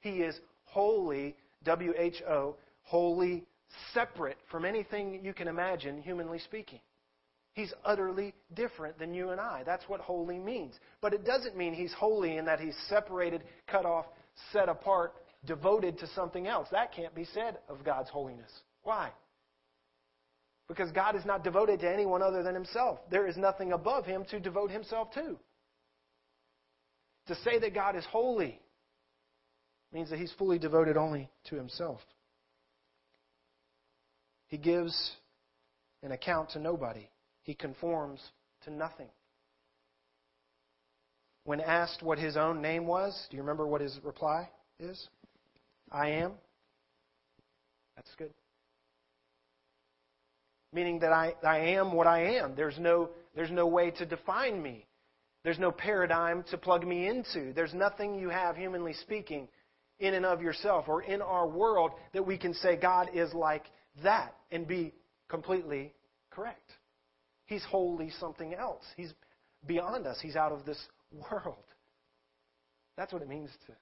He 0.00 0.16
is 0.18 0.38
holy, 0.64 1.36
W 1.64 1.94
H 1.96 2.22
O, 2.28 2.56
holy, 2.82 3.44
separate 3.92 4.38
from 4.50 4.64
anything 4.64 5.20
you 5.22 5.34
can 5.34 5.48
imagine, 5.48 6.00
humanly 6.00 6.38
speaking. 6.38 6.80
He's 7.54 7.72
utterly 7.84 8.34
different 8.54 8.98
than 8.98 9.12
you 9.12 9.30
and 9.30 9.40
I. 9.40 9.62
That's 9.64 9.86
what 9.88 10.00
holy 10.00 10.38
means. 10.38 10.74
But 11.00 11.12
it 11.12 11.24
doesn't 11.24 11.56
mean 11.56 11.74
he's 11.74 11.92
holy 11.92 12.38
in 12.38 12.46
that 12.46 12.60
he's 12.60 12.76
separated, 12.88 13.42
cut 13.66 13.84
off, 13.84 14.06
set 14.52 14.68
apart, 14.68 15.14
devoted 15.44 15.98
to 15.98 16.06
something 16.08 16.46
else. 16.46 16.68
That 16.72 16.92
can't 16.92 17.14
be 17.14 17.26
said 17.26 17.58
of 17.68 17.84
God's 17.84 18.08
holiness. 18.08 18.50
Why? 18.84 19.10
Because 20.66 20.90
God 20.92 21.14
is 21.14 21.26
not 21.26 21.44
devoted 21.44 21.80
to 21.80 21.92
anyone 21.92 22.22
other 22.22 22.42
than 22.42 22.54
himself. 22.54 23.00
There 23.10 23.26
is 23.26 23.36
nothing 23.36 23.72
above 23.72 24.06
him 24.06 24.24
to 24.30 24.40
devote 24.40 24.70
himself 24.70 25.12
to. 25.12 25.36
To 27.26 27.34
say 27.44 27.58
that 27.58 27.74
God 27.74 27.96
is 27.96 28.04
holy 28.06 28.58
means 29.92 30.08
that 30.08 30.18
he's 30.18 30.32
fully 30.38 30.58
devoted 30.58 30.96
only 30.96 31.28
to 31.50 31.56
himself. 31.56 32.00
He 34.52 34.58
gives 34.58 35.12
an 36.02 36.12
account 36.12 36.50
to 36.50 36.58
nobody. 36.58 37.08
He 37.42 37.54
conforms 37.54 38.20
to 38.64 38.70
nothing. 38.70 39.08
When 41.44 41.58
asked 41.58 42.02
what 42.02 42.18
his 42.18 42.36
own 42.36 42.60
name 42.60 42.86
was, 42.86 43.28
do 43.30 43.38
you 43.38 43.42
remember 43.42 43.66
what 43.66 43.80
his 43.80 43.98
reply 44.04 44.50
is? 44.78 45.08
I 45.90 46.10
am. 46.10 46.32
That's 47.96 48.10
good. 48.18 48.34
Meaning 50.70 50.98
that 50.98 51.14
I, 51.14 51.32
I 51.42 51.58
am 51.58 51.94
what 51.94 52.06
I 52.06 52.36
am. 52.36 52.54
There's 52.54 52.78
no, 52.78 53.08
there's 53.34 53.50
no 53.50 53.66
way 53.66 53.90
to 53.92 54.04
define 54.04 54.62
me. 54.62 54.84
There's 55.44 55.58
no 55.58 55.72
paradigm 55.72 56.44
to 56.50 56.58
plug 56.58 56.86
me 56.86 57.08
into. 57.08 57.54
There's 57.54 57.72
nothing 57.72 58.16
you 58.16 58.28
have, 58.28 58.58
humanly 58.58 58.92
speaking, 58.92 59.48
in 59.98 60.12
and 60.12 60.26
of 60.26 60.42
yourself 60.42 60.88
or 60.88 61.00
in 61.02 61.22
our 61.22 61.48
world 61.48 61.92
that 62.12 62.26
we 62.26 62.36
can 62.36 62.52
say 62.52 62.76
God 62.76 63.08
is 63.14 63.32
like 63.32 63.64
that 64.02 64.34
and 64.50 64.66
be 64.66 64.92
completely 65.28 65.92
correct. 66.30 66.70
He's 67.46 67.64
wholly 67.64 68.10
something 68.18 68.54
else. 68.54 68.84
He's 68.96 69.12
beyond 69.66 70.06
us. 70.06 70.18
He's 70.20 70.36
out 70.36 70.52
of 70.52 70.64
this 70.64 70.78
world. 71.30 71.64
That's 72.96 73.12
what 73.12 73.22
it 73.22 73.28
means 73.28 73.50
to, 73.66 73.72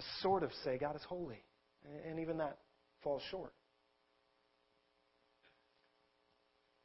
to 0.00 0.06
sort 0.22 0.42
of 0.42 0.50
say 0.64 0.78
God 0.78 0.96
is 0.96 1.02
holy. 1.08 1.42
And 2.08 2.20
even 2.20 2.38
that 2.38 2.58
falls 3.02 3.22
short. 3.30 3.52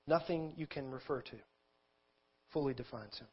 Nothing 0.07 0.53
you 0.55 0.67
can 0.67 0.91
refer 0.91 1.21
to 1.21 1.35
fully 2.53 2.73
defines 2.73 3.17
him. 3.17 3.27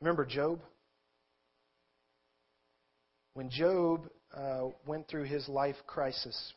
Remember 0.00 0.24
Job? 0.24 0.60
When 3.34 3.48
Job 3.48 4.08
uh, 4.36 4.68
went 4.86 5.08
through 5.08 5.24
his 5.24 5.48
life 5.48 5.76
crisis 5.86 6.52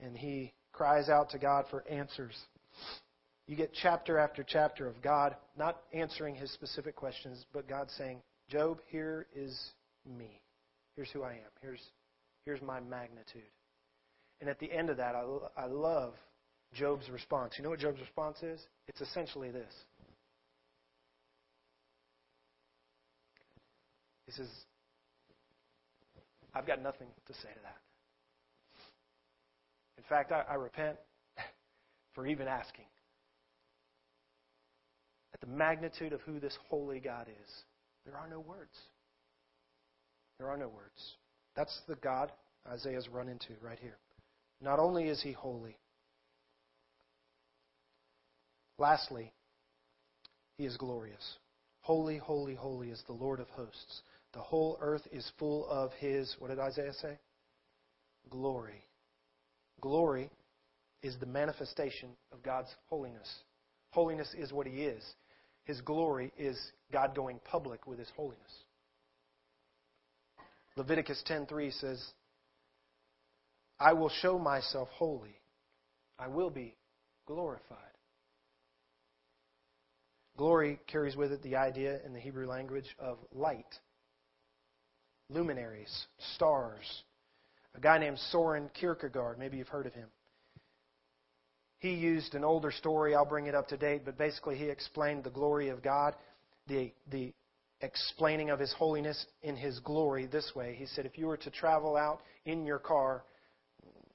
and 0.00 0.16
he 0.16 0.52
cries 0.72 1.08
out 1.08 1.30
to 1.30 1.38
God 1.38 1.66
for 1.70 1.86
answers. 1.88 2.36
You 3.46 3.56
get 3.56 3.72
chapter 3.82 4.18
after 4.18 4.44
chapter 4.46 4.86
of 4.86 5.02
God 5.02 5.36
not 5.58 5.82
answering 5.92 6.34
his 6.34 6.52
specific 6.52 6.94
questions, 6.96 7.44
but 7.52 7.68
God 7.68 7.90
saying, 7.98 8.22
Job, 8.48 8.78
here 8.88 9.26
is 9.34 9.58
me. 10.06 10.40
Here's 10.96 11.10
who 11.10 11.22
I 11.22 11.32
am. 11.32 11.50
Here's, 11.60 11.82
here's 12.44 12.62
my 12.62 12.80
magnitude. 12.80 13.42
And 14.40 14.48
at 14.48 14.58
the 14.58 14.72
end 14.72 14.90
of 14.90 14.96
that, 14.96 15.14
I, 15.14 15.24
I 15.56 15.66
love 15.66 16.14
Job's 16.72 17.08
response. 17.10 17.54
You 17.56 17.64
know 17.64 17.70
what 17.70 17.80
Job's 17.80 18.00
response 18.00 18.42
is? 18.42 18.60
It's 18.88 19.00
essentially 19.00 19.50
this. 19.50 19.72
He 24.26 24.32
says, 24.32 24.48
I've 26.54 26.66
got 26.66 26.82
nothing 26.82 27.08
to 27.26 27.34
say 27.34 27.48
to 27.48 27.60
that. 27.62 27.76
In 29.98 30.04
fact, 30.08 30.32
I, 30.32 30.44
I 30.50 30.54
repent 30.54 30.96
for 32.14 32.26
even 32.26 32.48
asking. 32.48 32.86
At 35.34 35.40
the 35.40 35.46
magnitude 35.46 36.12
of 36.12 36.20
who 36.22 36.40
this 36.40 36.56
holy 36.68 37.00
God 37.00 37.28
is, 37.28 37.50
there 38.04 38.16
are 38.16 38.28
no 38.28 38.40
words. 38.40 38.76
There 40.38 40.48
are 40.48 40.56
no 40.56 40.68
words. 40.68 41.16
That's 41.54 41.80
the 41.86 41.96
God 41.96 42.32
Isaiah's 42.66 43.08
run 43.08 43.28
into 43.28 43.52
right 43.62 43.78
here. 43.80 43.98
Not 44.60 44.78
only 44.78 45.08
is 45.08 45.22
he 45.22 45.32
holy, 45.32 45.76
lastly, 48.78 49.32
he 50.56 50.66
is 50.66 50.76
glorious. 50.76 51.36
Holy, 51.80 52.18
holy, 52.18 52.54
holy 52.54 52.90
is 52.90 53.02
the 53.06 53.12
Lord 53.12 53.40
of 53.40 53.48
hosts. 53.48 54.02
The 54.32 54.40
whole 54.40 54.78
earth 54.80 55.06
is 55.10 55.30
full 55.38 55.66
of 55.68 55.92
his, 55.94 56.36
what 56.38 56.48
did 56.48 56.58
Isaiah 56.58 56.92
say? 56.94 57.18
Glory. 58.28 58.84
Glory 59.80 60.30
is 61.02 61.16
the 61.18 61.26
manifestation 61.26 62.10
of 62.32 62.42
God's 62.42 62.74
holiness. 62.88 63.28
Holiness 63.90 64.32
is 64.38 64.52
what 64.52 64.66
He 64.66 64.84
is. 64.84 65.02
His 65.64 65.80
glory 65.80 66.32
is 66.38 66.58
God 66.92 67.14
going 67.14 67.40
public 67.44 67.86
with 67.86 67.98
His 67.98 68.10
holiness. 68.16 68.64
Leviticus 70.76 71.22
10:3 71.24 71.70
says, 71.72 72.12
"I 73.78 73.92
will 73.92 74.08
show 74.08 74.38
myself 74.38 74.88
holy. 74.90 75.40
I 76.18 76.28
will 76.28 76.50
be 76.50 76.76
glorified." 77.26 77.78
Glory 80.36 80.76
carries 80.86 81.16
with 81.16 81.32
it 81.32 81.42
the 81.42 81.56
idea 81.56 82.00
in 82.04 82.12
the 82.12 82.20
Hebrew 82.20 82.46
language 82.46 82.94
of 82.98 83.18
light, 83.32 83.80
luminaries, 85.30 86.06
stars, 86.34 87.02
a 87.74 87.80
guy 87.80 87.98
named 87.98 88.18
Soren 88.30 88.70
Kierkegaard. 88.78 89.38
Maybe 89.38 89.56
you've 89.56 89.68
heard 89.68 89.86
of 89.86 89.94
him. 89.94 90.08
He 91.78 91.94
used 91.94 92.34
an 92.34 92.44
older 92.44 92.70
story. 92.70 93.14
I'll 93.14 93.24
bring 93.24 93.46
it 93.46 93.54
up 93.54 93.68
to 93.68 93.76
date, 93.76 94.02
but 94.04 94.18
basically 94.18 94.56
he 94.56 94.64
explained 94.64 95.24
the 95.24 95.30
glory 95.30 95.68
of 95.70 95.82
God, 95.82 96.14
the 96.66 96.92
the 97.10 97.32
explaining 97.80 98.50
of 98.50 98.58
His 98.58 98.72
holiness 98.72 99.26
in 99.42 99.56
His 99.56 99.78
glory 99.80 100.26
this 100.26 100.52
way. 100.54 100.74
He 100.78 100.86
said, 100.86 101.06
if 101.06 101.16
you 101.16 101.26
were 101.26 101.36
to 101.38 101.50
travel 101.50 101.96
out 101.96 102.20
in 102.44 102.66
your 102.66 102.78
car, 102.78 103.24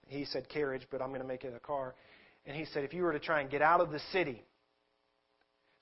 he 0.07 0.25
said 0.25 0.47
carriage, 0.49 0.83
but 0.91 1.01
I'm 1.01 1.09
going 1.09 1.21
to 1.21 1.27
make 1.27 1.43
it 1.43 1.53
a 1.55 1.59
car. 1.59 1.95
And 2.45 2.55
he 2.55 2.65
said, 2.65 2.83
if 2.83 2.93
you 2.93 3.03
were 3.03 3.13
to 3.13 3.19
try 3.19 3.41
and 3.41 3.49
get 3.49 3.61
out 3.61 3.81
of 3.81 3.91
the 3.91 3.99
city 4.11 4.43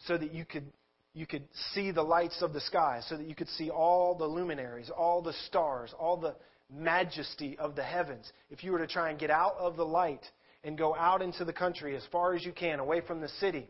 so 0.07 0.17
that 0.17 0.33
you 0.33 0.45
could 0.45 0.71
you 1.13 1.27
could 1.27 1.47
see 1.73 1.91
the 1.91 2.01
lights 2.01 2.41
of 2.41 2.53
the 2.53 2.61
sky, 2.61 3.01
so 3.07 3.17
that 3.17 3.27
you 3.27 3.35
could 3.35 3.49
see 3.49 3.69
all 3.69 4.15
the 4.15 4.25
luminaries, 4.25 4.89
all 4.89 5.21
the 5.21 5.33
stars, 5.47 5.93
all 5.99 6.17
the 6.17 6.35
majesty 6.73 7.57
of 7.59 7.75
the 7.75 7.83
heavens. 7.83 8.31
If 8.49 8.63
you 8.63 8.71
were 8.71 8.79
to 8.79 8.87
try 8.87 9.11
and 9.11 9.19
get 9.19 9.29
out 9.29 9.55
of 9.59 9.77
the 9.77 9.85
light 9.85 10.23
and 10.63 10.77
go 10.77 10.95
out 10.95 11.21
into 11.21 11.45
the 11.45 11.53
country 11.53 11.95
as 11.95 12.03
far 12.11 12.33
as 12.33 12.43
you 12.43 12.51
can, 12.51 12.79
away 12.79 13.01
from 13.01 13.21
the 13.21 13.27
city, 13.27 13.69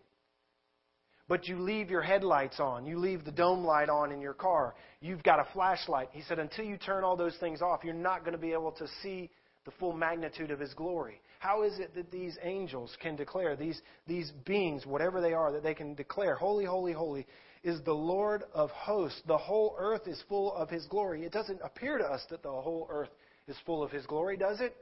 but 1.28 1.48
you 1.48 1.60
leave 1.60 1.90
your 1.90 2.02
headlights 2.02 2.60
on, 2.60 2.86
you 2.86 2.98
leave 2.98 3.26
the 3.26 3.32
dome 3.32 3.66
light 3.66 3.90
on 3.90 4.12
in 4.12 4.22
your 4.22 4.34
car, 4.34 4.76
you've 5.02 5.24
got 5.24 5.40
a 5.40 5.48
flashlight. 5.54 6.10
He 6.12 6.22
said, 6.22 6.40
until 6.40 6.66
you 6.66 6.78
turn 6.78 7.04
all 7.04 7.18
those 7.18 7.36
things 7.38 7.62
off, 7.62 7.82
you're 7.84 7.94
not 7.94 8.22
going 8.22 8.34
to 8.34 8.42
be 8.42 8.54
able 8.54 8.72
to 8.74 8.88
see 9.02 9.30
the 9.66 9.72
full 9.80 9.94
magnitude 9.94 10.52
of 10.52 10.60
His 10.60 10.74
glory. 10.74 11.22
How 11.44 11.64
is 11.64 11.78
it 11.78 11.94
that 11.96 12.10
these 12.10 12.38
angels 12.42 12.96
can 13.02 13.18
declare, 13.18 13.58
these, 13.58 13.82
these 14.08 14.32
beings, 14.46 14.86
whatever 14.86 15.20
they 15.20 15.34
are, 15.34 15.52
that 15.52 15.62
they 15.62 15.74
can 15.74 15.94
declare, 15.94 16.36
Holy, 16.36 16.64
holy, 16.64 16.94
holy 16.94 17.28
is 17.66 17.82
the 17.84 17.92
Lord 17.92 18.44
of 18.54 18.70
hosts. 18.70 19.22
The 19.28 19.38
whole 19.38 19.76
earth 19.78 20.08
is 20.08 20.24
full 20.30 20.54
of 20.56 20.70
his 20.70 20.86
glory. 20.86 21.26
It 21.26 21.34
doesn't 21.34 21.60
appear 21.62 21.98
to 21.98 22.06
us 22.06 22.22
that 22.30 22.44
the 22.44 22.50
whole 22.50 22.88
earth 22.90 23.10
is 23.50 23.58
full 23.66 23.84
of 23.84 23.92
his 23.92 24.06
glory, 24.06 24.38
does 24.38 24.62
it? 24.62 24.74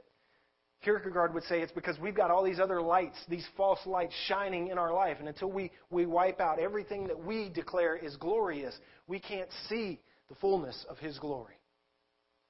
Kierkegaard 0.84 1.34
would 1.34 1.42
say 1.44 1.62
it's 1.62 1.72
because 1.72 1.98
we've 1.98 2.14
got 2.14 2.30
all 2.30 2.44
these 2.44 2.60
other 2.60 2.80
lights, 2.80 3.18
these 3.28 3.46
false 3.56 3.84
lights 3.84 4.14
shining 4.28 4.68
in 4.68 4.78
our 4.78 4.94
life. 4.94 5.16
And 5.18 5.26
until 5.26 5.50
we, 5.50 5.72
we 5.90 6.06
wipe 6.06 6.38
out 6.38 6.60
everything 6.60 7.08
that 7.08 7.18
we 7.18 7.48
declare 7.48 7.96
is 7.96 8.14
glorious, 8.14 8.78
we 9.08 9.18
can't 9.18 9.50
see 9.68 9.98
the 10.28 10.36
fullness 10.36 10.86
of 10.88 10.96
his 10.98 11.18
glory. 11.18 11.58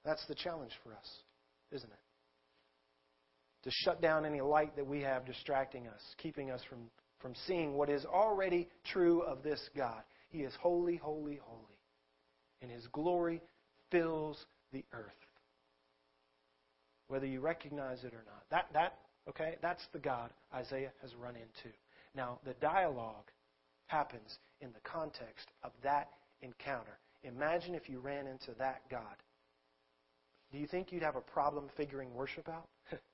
That's 0.05 0.27
the 0.27 0.35
challenge 0.35 0.73
for 0.85 0.93
us, 0.93 1.09
isn't 1.71 1.91
it? 1.91 2.02
To 3.65 3.71
shut 3.71 4.03
down 4.03 4.25
any 4.25 4.41
light 4.41 4.75
that 4.77 4.87
we 4.87 5.01
have 5.01 5.25
distracting 5.25 5.87
us, 5.87 6.01
keeping 6.19 6.51
us 6.51 6.61
from, 6.69 6.91
from 7.21 7.35
seeing 7.47 7.75
what 7.75 7.89
is 7.89 8.05
already 8.05 8.69
true 8.85 9.23
of 9.23 9.43
this 9.43 9.61
God. 9.77 10.03
He 10.31 10.41
is 10.41 10.53
holy, 10.61 10.97
holy, 10.97 11.39
holy. 11.43 11.79
And 12.61 12.71
His 12.71 12.87
glory 12.89 13.41
fills 13.91 14.45
the 14.73 14.85
earth. 14.93 15.13
Whether 17.09 17.27
you 17.27 17.41
recognize 17.41 18.05
it 18.05 18.15
or 18.15 18.25
not. 18.27 18.45
That, 18.51 18.67
that, 18.73 18.99
okay, 19.29 19.57
that's 19.63 19.87
the 19.93 19.99
God 19.99 20.31
Isaiah 20.53 20.93
has 21.03 21.15
run 21.15 21.37
into. 21.37 21.75
Now, 22.15 22.39
the 22.45 22.55
dialogue 22.55 23.31
happens 23.87 24.39
in 24.61 24.73
the 24.73 24.81
context 24.83 25.49
of 25.63 25.73
that 25.83 26.09
encounter. 26.41 26.99
Imagine 27.23 27.75
if 27.75 27.89
you 27.89 28.01
ran 28.01 28.27
into 28.27 28.53
that 28.59 28.83
God. 28.91 29.17
Do 30.51 30.59
you 30.59 30.67
think 30.67 30.93
you'd 30.93 31.03
have 31.03 31.17
a 31.17 31.21
problem 31.21 31.69
figuring 31.77 32.13
worship 32.15 32.49
out? 32.49 32.69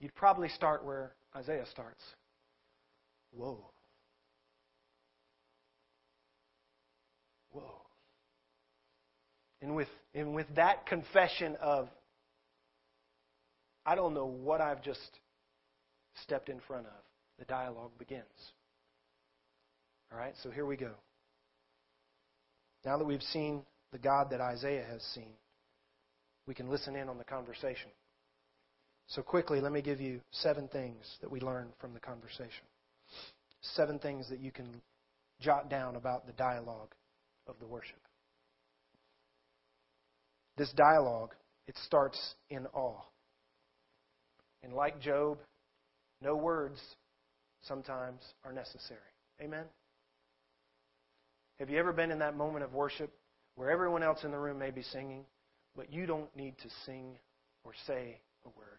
you'd 0.00 0.14
probably 0.14 0.48
start 0.48 0.84
where 0.84 1.12
Isaiah 1.36 1.66
starts. 1.70 2.02
Whoa. 3.32 3.70
Whoa. 7.52 7.82
And 9.62 9.76
with, 9.76 9.88
and 10.14 10.34
with 10.34 10.46
that 10.56 10.86
confession 10.86 11.56
of, 11.60 11.88
I 13.84 13.94
don't 13.94 14.14
know 14.14 14.26
what 14.26 14.60
I've 14.60 14.82
just 14.82 15.00
stepped 16.22 16.48
in 16.48 16.60
front 16.66 16.86
of, 16.86 16.92
the 17.38 17.44
dialogue 17.44 17.92
begins. 17.98 18.24
All 20.12 20.18
right, 20.18 20.34
so 20.42 20.50
here 20.50 20.66
we 20.66 20.76
go. 20.76 20.92
Now 22.84 22.98
that 22.98 23.04
we've 23.04 23.22
seen 23.22 23.62
the 23.92 23.98
God 23.98 24.30
that 24.30 24.40
Isaiah 24.40 24.84
has 24.90 25.02
seen, 25.14 25.30
we 26.46 26.54
can 26.54 26.68
listen 26.68 26.96
in 26.96 27.08
on 27.08 27.18
the 27.18 27.24
conversation. 27.24 27.90
So, 29.10 29.22
quickly, 29.22 29.60
let 29.60 29.72
me 29.72 29.82
give 29.82 30.00
you 30.00 30.20
seven 30.30 30.68
things 30.68 31.04
that 31.20 31.30
we 31.30 31.40
learned 31.40 31.72
from 31.80 31.94
the 31.94 32.00
conversation. 32.00 32.64
Seven 33.60 33.98
things 33.98 34.28
that 34.30 34.38
you 34.38 34.52
can 34.52 34.80
jot 35.40 35.68
down 35.68 35.96
about 35.96 36.26
the 36.26 36.32
dialogue 36.32 36.94
of 37.48 37.56
the 37.58 37.66
worship. 37.66 37.98
This 40.56 40.70
dialogue, 40.72 41.34
it 41.66 41.76
starts 41.86 42.34
in 42.50 42.66
awe. 42.72 43.00
And 44.62 44.74
like 44.74 45.00
Job, 45.00 45.38
no 46.22 46.36
words 46.36 46.78
sometimes 47.62 48.20
are 48.44 48.52
necessary. 48.52 49.00
Amen? 49.42 49.64
Have 51.58 51.68
you 51.68 51.78
ever 51.78 51.92
been 51.92 52.12
in 52.12 52.20
that 52.20 52.36
moment 52.36 52.64
of 52.64 52.74
worship 52.74 53.10
where 53.56 53.70
everyone 53.70 54.04
else 54.04 54.22
in 54.22 54.30
the 54.30 54.38
room 54.38 54.58
may 54.58 54.70
be 54.70 54.82
singing, 54.82 55.24
but 55.74 55.92
you 55.92 56.06
don't 56.06 56.34
need 56.36 56.56
to 56.58 56.68
sing 56.86 57.18
or 57.64 57.72
say 57.86 58.20
a 58.44 58.48
word? 58.56 58.78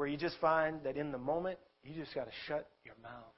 Where 0.00 0.08
you 0.08 0.16
just 0.16 0.38
find 0.40 0.82
that 0.84 0.96
in 0.96 1.12
the 1.12 1.18
moment, 1.18 1.58
you 1.84 1.92
just 1.94 2.14
got 2.14 2.24
to 2.24 2.30
shut 2.48 2.70
your 2.86 2.94
mouth 3.02 3.34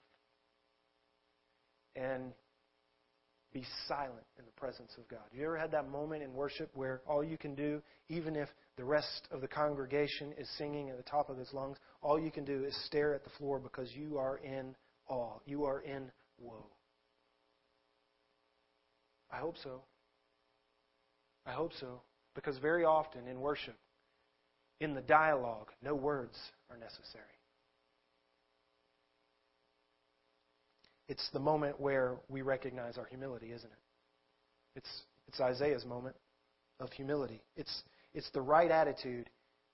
and 1.96 2.33
be 3.53 3.64
silent 3.88 4.22
in 4.38 4.44
the 4.44 4.53
presence 4.53 4.92
of 4.96 5.09
God. 5.09 5.25
You 5.33 5.42
ever 5.42 5.57
had 5.57 5.72
that 5.72 5.88
moment 5.88 6.22
in 6.22 6.33
worship 6.33 6.70
where 6.75 7.03
all 7.05 7.25
you 7.25 7.37
can 7.37 7.57
do, 7.57 7.83
even 8.09 8.37
if 8.37 8.48
the 8.77 8.85
rest 8.85 9.27
of 9.33 9.40
the 9.40 9.48
congregation 9.48 10.35
is 10.38 10.48
singing 10.57 10.88
at 10.88 10.96
the 10.96 11.03
top 11.03 11.31
of 11.31 11.40
its 11.40 11.53
lungs, 11.53 11.79
all 12.01 12.16
you 12.16 12.31
can 12.31 12.44
do 12.44 12.62
is 12.62 12.77
stare 12.87 13.12
at 13.12 13.25
the 13.25 13.31
floor 13.38 13.59
because 13.59 13.90
you 13.96 14.16
are 14.16 14.37
in 14.37 14.77
awe. 15.09 15.40
You 15.44 15.64
are 15.64 15.81
in 15.81 16.12
woe. 16.38 16.66
I 19.33 19.38
hope 19.38 19.57
so. 19.64 19.83
I 21.44 21.51
hope 21.51 21.72
so. 21.81 22.03
Because 22.37 22.57
very 22.59 22.85
often 22.85 23.27
in 23.27 23.40
worship, 23.40 23.75
in 24.81 24.95
the 24.95 25.01
dialogue, 25.01 25.71
no 25.83 25.95
words 25.95 26.37
are 26.71 26.77
necessary. 26.77 27.25
It's 31.09 31.29
the 31.33 31.41
moment 31.41 31.81
where 31.81 32.17
we 32.29 32.43
recognize 32.43 32.97
our 32.99 33.05
humility, 33.07 33.53
isn't 33.53 33.71
it? 33.71 33.79
It's, 34.77 35.03
it's 35.29 35.41
Isaiah's 35.41 35.85
moment 35.85 36.17
of 36.81 36.91
humility. 36.93 37.43
It's, 37.57 37.83
it's 38.15 38.31
the 38.31 38.41
right 38.41 38.71
attitude 38.71 39.29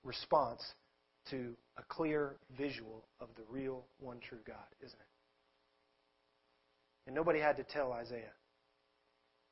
response 0.04 0.62
to 1.30 1.54
a 1.76 1.82
clear 1.88 2.36
visual 2.56 3.04
of 3.20 3.28
the 3.36 3.42
real 3.48 3.84
one 4.00 4.18
true 4.20 4.38
God, 4.46 4.56
isn't 4.80 4.98
it? 4.98 5.06
And 7.06 7.14
nobody 7.14 7.38
had 7.40 7.56
to 7.56 7.64
tell 7.64 7.92
Isaiah 7.92 8.32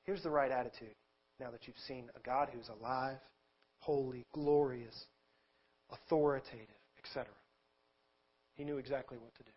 Here's 0.06 0.22
the 0.22 0.30
right 0.30 0.52
attitude 0.52 0.94
now 1.40 1.50
that 1.50 1.66
you've 1.66 1.76
seen 1.88 2.08
a 2.14 2.20
God 2.20 2.48
who's 2.52 2.68
alive, 2.68 3.18
holy, 3.80 4.24
glorious, 4.32 4.94
authoritative, 5.90 6.66
etc. 6.98 7.26
He 8.54 8.64
knew 8.64 8.78
exactly 8.78 9.18
what 9.18 9.34
to 9.36 9.42
do. 9.42 9.50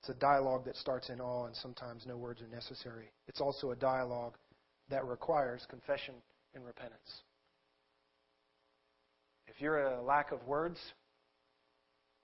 It's 0.00 0.08
a 0.08 0.14
dialogue 0.14 0.64
that 0.64 0.76
starts 0.76 1.10
in 1.10 1.20
awe, 1.20 1.46
and 1.46 1.54
sometimes 1.54 2.06
no 2.06 2.16
words 2.16 2.40
are 2.40 2.54
necessary. 2.54 3.10
It's 3.28 3.40
also 3.40 3.70
a 3.70 3.76
dialogue 3.76 4.34
that 4.88 5.04
requires 5.06 5.66
confession 5.68 6.14
and 6.54 6.64
repentance. 6.64 7.22
If 9.46 9.60
you're 9.60 9.82
a 9.82 10.02
lack 10.02 10.32
of 10.32 10.42
words, 10.46 10.78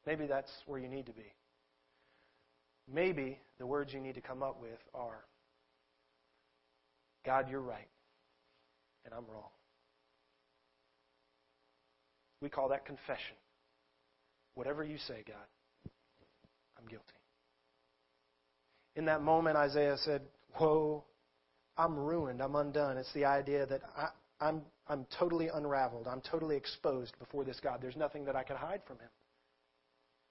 maybe 0.06 0.26
that's 0.26 0.50
where 0.66 0.78
you 0.78 0.88
need 0.88 1.06
to 1.06 1.12
be. 1.12 1.32
Maybe 2.90 3.38
the 3.58 3.66
words 3.66 3.92
you 3.92 4.00
need 4.00 4.14
to 4.14 4.20
come 4.20 4.42
up 4.42 4.60
with 4.60 4.78
are 4.94 5.24
God, 7.26 7.50
you're 7.50 7.60
right, 7.60 7.88
and 9.04 9.12
I'm 9.12 9.24
wrong. 9.26 9.50
We 12.46 12.50
call 12.50 12.68
that 12.68 12.87
confession. 12.87 13.35
Whatever 14.54 14.85
you 14.85 14.98
say, 14.98 15.24
God, 15.26 15.35
I'm 16.78 16.87
guilty. 16.87 17.04
In 18.94 19.06
that 19.06 19.20
moment, 19.20 19.56
Isaiah 19.56 19.96
said, 20.04 20.22
Whoa, 20.54 21.02
I'm 21.76 21.98
ruined. 21.98 22.40
I'm 22.40 22.54
undone. 22.54 22.98
It's 22.98 23.12
the 23.14 23.24
idea 23.24 23.66
that 23.66 23.80
I, 23.96 24.11
I'm, 24.40 24.62
I'm 24.87 25.09
totally 25.18 25.48
unraveled. 25.52 26.06
I'm 26.06 26.20
totally 26.20 26.54
exposed 26.54 27.18
before 27.18 27.42
this 27.42 27.59
God. 27.59 27.80
There's 27.82 27.96
nothing 27.96 28.24
that 28.26 28.37
I 28.37 28.44
can 28.44 28.54
hide 28.54 28.82
from 28.87 29.00
him. 29.00 29.11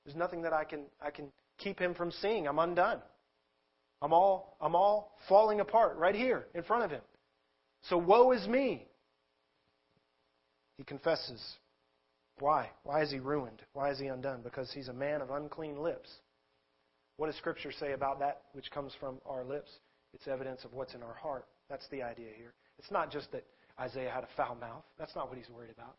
There's 0.05 0.15
nothing 0.15 0.41
that 0.43 0.53
I 0.53 0.63
can, 0.63 0.83
I 1.01 1.11
can 1.11 1.33
keep 1.57 1.77
him 1.77 1.93
from 1.93 2.11
seeing. 2.11 2.47
I'm 2.47 2.59
undone. 2.59 3.01
I'm 4.01 4.13
all, 4.13 4.55
I'm 4.61 4.73
all 4.73 5.17
falling 5.27 5.59
apart 5.59 5.97
right 5.97 6.15
here 6.15 6.47
in 6.55 6.63
front 6.63 6.85
of 6.85 6.91
him. 6.91 7.01
So 7.89 7.97
woe 7.97 8.31
is 8.31 8.47
me. 8.47 8.87
He 10.77 10.85
confesses. 10.85 11.41
Why? 12.39 12.69
Why 12.83 13.01
is 13.01 13.11
he 13.11 13.19
ruined? 13.19 13.61
Why 13.73 13.91
is 13.91 13.99
he 13.99 14.07
undone? 14.07 14.41
Because 14.43 14.71
he's 14.71 14.89
a 14.89 14.93
man 14.93 15.21
of 15.21 15.29
unclean 15.29 15.77
lips. 15.77 16.09
What 17.17 17.27
does 17.27 17.35
Scripture 17.37 17.71
say 17.71 17.93
about 17.93 18.19
that 18.19 18.41
which 18.53 18.71
comes 18.71 18.93
from 18.99 19.19
our 19.25 19.43
lips? 19.45 19.71
It's 20.13 20.27
evidence 20.27 20.65
of 20.65 20.73
what's 20.73 20.93
in 20.93 21.03
our 21.03 21.13
heart. 21.13 21.45
That's 21.69 21.87
the 21.89 22.03
idea 22.03 22.29
here. 22.35 22.53
It's 22.77 22.91
not 22.91 23.11
just 23.11 23.31
that 23.31 23.45
Isaiah 23.79 24.11
had 24.11 24.23
a 24.23 24.29
foul 24.35 24.55
mouth. 24.55 24.83
That's 24.97 25.15
not 25.15 25.29
what 25.29 25.37
he's 25.37 25.49
worried 25.49 25.71
about. 25.71 25.95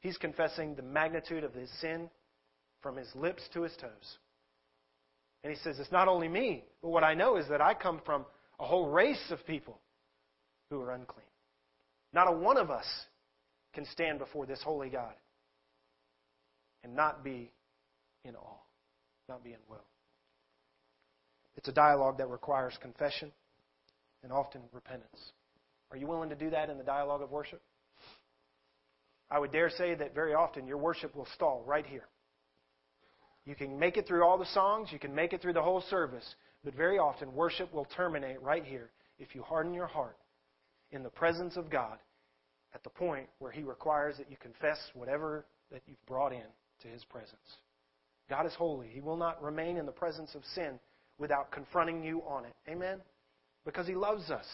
He's 0.00 0.16
confessing 0.16 0.74
the 0.74 0.82
magnitude 0.82 1.44
of 1.44 1.54
his 1.54 1.70
sin 1.80 2.10
from 2.80 2.96
his 2.96 3.08
lips 3.14 3.42
to 3.54 3.62
his 3.62 3.72
toes. 3.80 4.18
And 5.44 5.52
he 5.52 5.58
says, 5.60 5.78
It's 5.78 5.92
not 5.92 6.08
only 6.08 6.28
me, 6.28 6.64
but 6.82 6.90
what 6.90 7.04
I 7.04 7.14
know 7.14 7.36
is 7.36 7.48
that 7.48 7.60
I 7.60 7.74
come 7.74 8.00
from 8.04 8.26
a 8.58 8.64
whole 8.64 8.88
race 8.88 9.30
of 9.30 9.46
people 9.46 9.78
who 10.70 10.80
are 10.80 10.92
unclean. 10.92 11.26
Not 12.12 12.28
a 12.28 12.32
one 12.32 12.56
of 12.56 12.70
us 12.70 12.86
can 13.72 13.86
stand 13.86 14.18
before 14.18 14.46
this 14.46 14.60
holy 14.62 14.88
God 14.88 15.14
and 16.84 16.94
not 16.94 17.24
be 17.24 17.50
in 18.24 18.34
awe, 18.34 18.60
not 19.28 19.42
be 19.42 19.50
in 19.50 19.58
woe. 19.68 19.76
It's 21.56 21.68
a 21.68 21.72
dialogue 21.72 22.18
that 22.18 22.28
requires 22.28 22.74
confession 22.80 23.30
and 24.22 24.32
often 24.32 24.62
repentance. 24.72 25.32
Are 25.90 25.96
you 25.96 26.06
willing 26.06 26.30
to 26.30 26.36
do 26.36 26.50
that 26.50 26.70
in 26.70 26.78
the 26.78 26.84
dialogue 26.84 27.22
of 27.22 27.30
worship? 27.30 27.60
I 29.30 29.38
would 29.38 29.52
dare 29.52 29.70
say 29.70 29.94
that 29.94 30.14
very 30.14 30.34
often 30.34 30.66
your 30.66 30.78
worship 30.78 31.14
will 31.14 31.28
stall 31.34 31.62
right 31.66 31.86
here. 31.86 32.08
You 33.44 33.54
can 33.54 33.78
make 33.78 33.96
it 33.96 34.06
through 34.06 34.24
all 34.24 34.38
the 34.38 34.46
songs, 34.46 34.88
you 34.92 34.98
can 34.98 35.14
make 35.14 35.32
it 35.32 35.42
through 35.42 35.54
the 35.54 35.62
whole 35.62 35.82
service, 35.90 36.34
but 36.64 36.74
very 36.74 36.98
often 36.98 37.34
worship 37.34 37.72
will 37.72 37.86
terminate 37.96 38.40
right 38.40 38.64
here 38.64 38.90
if 39.18 39.34
you 39.34 39.42
harden 39.42 39.74
your 39.74 39.86
heart 39.86 40.16
in 40.92 41.02
the 41.02 41.10
presence 41.10 41.56
of 41.56 41.70
God 41.70 41.98
at 42.74 42.82
the 42.82 42.90
point 42.90 43.28
where 43.38 43.52
He 43.52 43.62
requires 43.62 44.16
that 44.18 44.30
you 44.30 44.36
confess 44.36 44.78
whatever 44.94 45.44
that 45.70 45.82
you've 45.86 46.04
brought 46.06 46.32
in 46.32 46.46
to 46.82 46.88
His 46.88 47.04
presence. 47.04 47.36
God 48.28 48.46
is 48.46 48.54
holy. 48.54 48.88
He 48.88 49.00
will 49.00 49.16
not 49.16 49.42
remain 49.42 49.76
in 49.76 49.86
the 49.86 49.92
presence 49.92 50.34
of 50.34 50.42
sin 50.54 50.78
without 51.18 51.50
confronting 51.50 52.02
you 52.02 52.22
on 52.22 52.44
it. 52.44 52.54
Amen? 52.68 53.00
Because 53.64 53.86
He 53.86 53.94
loves 53.94 54.30
us. 54.30 54.46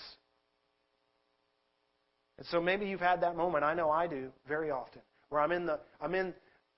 And 2.38 2.46
so 2.50 2.60
maybe 2.60 2.86
you've 2.86 3.00
had 3.00 3.20
that 3.22 3.36
moment, 3.36 3.64
I 3.64 3.74
know 3.74 3.90
I 3.90 4.06
do 4.06 4.30
very 4.46 4.70
often, 4.70 5.02
where 5.28 5.40
I'm 5.40 5.50
in 5.52 5.66
the, 5.66 5.80
I'm 6.00 6.14
in 6.14 6.32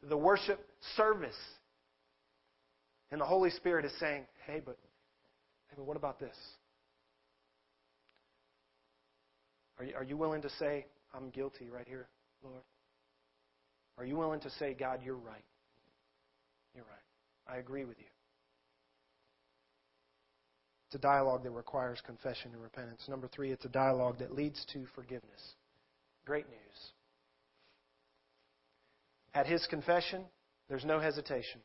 the 0.08 0.16
worship 0.16 0.66
service 0.96 1.36
and 3.10 3.20
the 3.20 3.24
Holy 3.24 3.50
Spirit 3.50 3.84
is 3.84 3.92
saying, 3.98 4.24
hey, 4.46 4.62
but, 4.64 4.78
hey, 5.68 5.74
but 5.76 5.84
what 5.84 5.96
about 5.96 6.20
this? 6.20 6.36
Are 9.78 9.84
you, 9.84 9.94
are 9.94 10.04
you 10.04 10.16
willing 10.16 10.42
to 10.42 10.50
say, 10.58 10.86
I'm 11.14 11.30
guilty 11.30 11.68
right 11.68 11.86
here, 11.86 12.08
Lord? 12.42 12.62
Are 13.98 14.04
you 14.04 14.16
willing 14.16 14.40
to 14.40 14.50
say, 14.50 14.74
God, 14.78 15.00
you're 15.04 15.16
right? 15.16 15.44
You're 16.74 16.84
right. 16.84 17.54
I 17.54 17.58
agree 17.58 17.84
with 17.84 17.98
you. 17.98 18.06
It's 20.86 20.96
a 20.96 20.98
dialogue 20.98 21.44
that 21.44 21.50
requires 21.50 22.00
confession 22.04 22.50
and 22.52 22.62
repentance. 22.62 23.02
Number 23.08 23.28
three, 23.28 23.52
it's 23.52 23.64
a 23.64 23.68
dialogue 23.68 24.18
that 24.18 24.34
leads 24.34 24.64
to 24.72 24.86
forgiveness. 24.94 25.54
Great 26.24 26.48
news. 26.48 26.58
At 29.34 29.46
his 29.46 29.64
confession, 29.68 30.24
there's 30.68 30.84
no 30.84 30.98
hesitation 30.98 31.60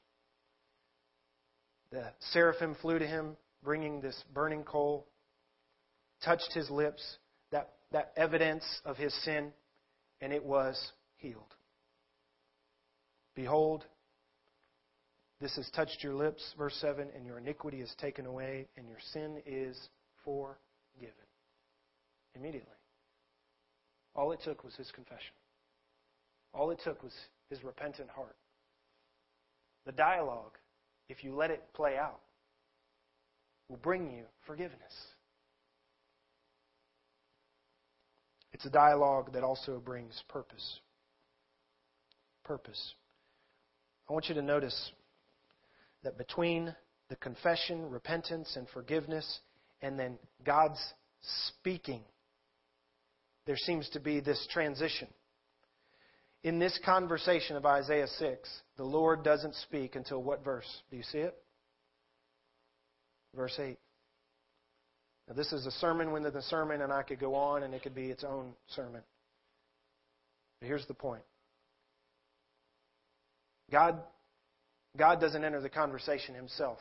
The 1.91 2.11
seraphim 2.31 2.75
flew 2.81 2.99
to 2.99 3.07
him, 3.07 3.35
bringing 3.63 4.01
this 4.01 4.23
burning 4.33 4.63
coal, 4.63 5.07
touched 6.23 6.53
his 6.53 6.69
lips, 6.69 7.17
that, 7.91 8.11
evidence 8.17 8.63
of 8.83 8.97
his 8.97 9.13
sin, 9.23 9.51
and 10.21 10.33
it 10.33 10.43
was 10.43 10.91
healed. 11.17 11.53
Behold, 13.35 13.85
this 15.41 15.55
has 15.57 15.69
touched 15.75 16.03
your 16.03 16.13
lips, 16.13 16.53
verse 16.57 16.75
7, 16.79 17.09
and 17.15 17.25
your 17.25 17.37
iniquity 17.37 17.81
is 17.81 17.93
taken 17.99 18.25
away, 18.25 18.67
and 18.77 18.87
your 18.87 18.97
sin 19.11 19.41
is 19.45 19.77
forgiven. 20.23 21.13
Immediately. 22.35 22.69
All 24.15 24.31
it 24.31 24.39
took 24.43 24.63
was 24.63 24.75
his 24.75 24.89
confession. 24.91 25.33
All 26.53 26.71
it 26.71 26.79
took 26.83 27.03
was 27.03 27.13
his 27.49 27.63
repentant 27.63 28.09
heart. 28.09 28.35
The 29.85 29.91
dialogue, 29.91 30.57
if 31.09 31.23
you 31.23 31.35
let 31.35 31.51
it 31.51 31.61
play 31.73 31.97
out, 31.97 32.21
will 33.69 33.77
bring 33.77 34.11
you 34.11 34.23
forgiveness. 34.47 34.93
It's 38.55 38.63
a 38.63 38.69
dialogue 38.69 39.33
that 39.33 39.43
also 39.43 39.81
brings 39.83 40.23
purpose. 40.29 40.79
Purpose. 42.45 42.93
I 44.09 44.13
want 44.13 44.29
you 44.29 44.35
to 44.35 44.41
notice 44.41 44.93
that 46.03 46.17
between 46.17 46.73
the 47.09 47.17
confession, 47.17 47.89
repentance, 47.89 48.55
and 48.55 48.65
forgiveness, 48.69 49.41
and 49.81 49.99
then 49.99 50.17
God's 50.45 50.79
speaking, 51.49 51.99
there 53.45 53.57
seems 53.57 53.89
to 53.89 53.99
be 53.99 54.21
this 54.21 54.47
transition. 54.53 55.09
In 56.43 56.57
this 56.57 56.79
conversation 56.85 57.57
of 57.57 57.65
Isaiah 57.65 58.07
6, 58.07 58.49
the 58.77 58.85
Lord 58.85 59.21
doesn't 59.21 59.55
speak 59.55 59.97
until 59.97 60.23
what 60.23 60.45
verse? 60.45 60.81
Do 60.89 60.95
you 60.95 61.03
see 61.03 61.17
it? 61.17 61.35
Verse 63.35 63.59
8. 63.59 63.77
Now, 65.27 65.33
this 65.33 65.51
is 65.51 65.65
a 65.65 65.71
sermon 65.71 66.11
within 66.11 66.33
the 66.33 66.41
sermon, 66.43 66.81
and 66.81 66.93
I 66.93 67.01
could 67.01 67.19
go 67.19 67.33
on, 67.35 67.63
and 67.63 67.73
it 67.73 67.81
could 67.81 67.95
be 67.95 68.07
its 68.07 68.23
own 68.23 68.53
sermon. 68.67 69.01
But 70.59 70.67
here's 70.67 70.85
the 70.85 70.93
point 70.93 71.23
God, 73.71 73.99
God 74.97 75.19
doesn't 75.19 75.43
enter 75.43 75.61
the 75.61 75.69
conversation 75.69 76.35
himself 76.35 76.77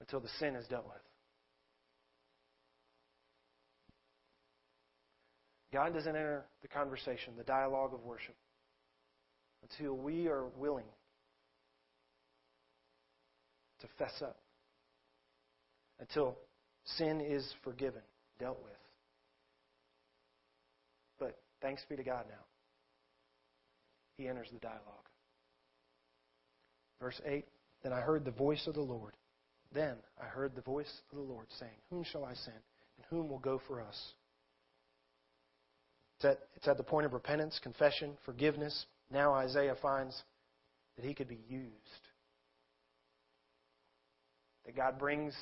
until 0.00 0.20
the 0.20 0.28
sin 0.38 0.56
is 0.56 0.66
dealt 0.66 0.86
with. 0.86 0.94
God 5.72 5.92
doesn't 5.92 6.08
enter 6.16 6.46
the 6.62 6.68
conversation, 6.68 7.34
the 7.36 7.44
dialogue 7.44 7.92
of 7.92 8.02
worship, 8.02 8.34
until 9.62 9.94
we 9.94 10.26
are 10.26 10.44
willing 10.56 10.86
to 13.80 13.86
fess 13.98 14.22
up, 14.22 14.38
until 16.00 16.38
sin 16.96 17.20
is 17.20 17.46
forgiven, 17.64 18.02
dealt 18.38 18.62
with. 18.62 18.72
But 21.18 21.38
thanks 21.60 21.82
be 21.88 21.96
to 21.96 22.04
God 22.04 22.24
now. 22.28 22.44
He 24.16 24.28
enters 24.28 24.48
the 24.52 24.60
dialogue. 24.60 24.82
Verse 27.00 27.20
8 27.26 27.44
Then 27.82 27.92
I 27.92 28.00
heard 28.00 28.24
the 28.24 28.30
voice 28.30 28.66
of 28.66 28.74
the 28.74 28.80
Lord. 28.80 29.12
Then 29.74 29.96
I 30.20 30.26
heard 30.26 30.54
the 30.54 30.62
voice 30.62 30.92
of 31.10 31.18
the 31.18 31.24
Lord 31.24 31.46
saying, 31.58 31.72
Whom 31.90 32.04
shall 32.04 32.24
I 32.24 32.34
send? 32.34 32.56
And 32.96 33.06
whom 33.10 33.28
will 33.28 33.38
go 33.38 33.60
for 33.66 33.80
us? 33.80 34.12
It's 36.16 36.24
at, 36.24 36.38
it's 36.54 36.68
at 36.68 36.78
the 36.78 36.82
point 36.82 37.04
of 37.04 37.12
repentance, 37.12 37.60
confession, 37.62 38.12
forgiveness. 38.24 38.86
Now 39.10 39.34
Isaiah 39.34 39.76
finds 39.82 40.22
that 40.96 41.04
he 41.04 41.12
could 41.12 41.28
be 41.28 41.40
used. 41.48 41.72
That 44.64 44.74
God 44.74 44.98
brings, 44.98 45.34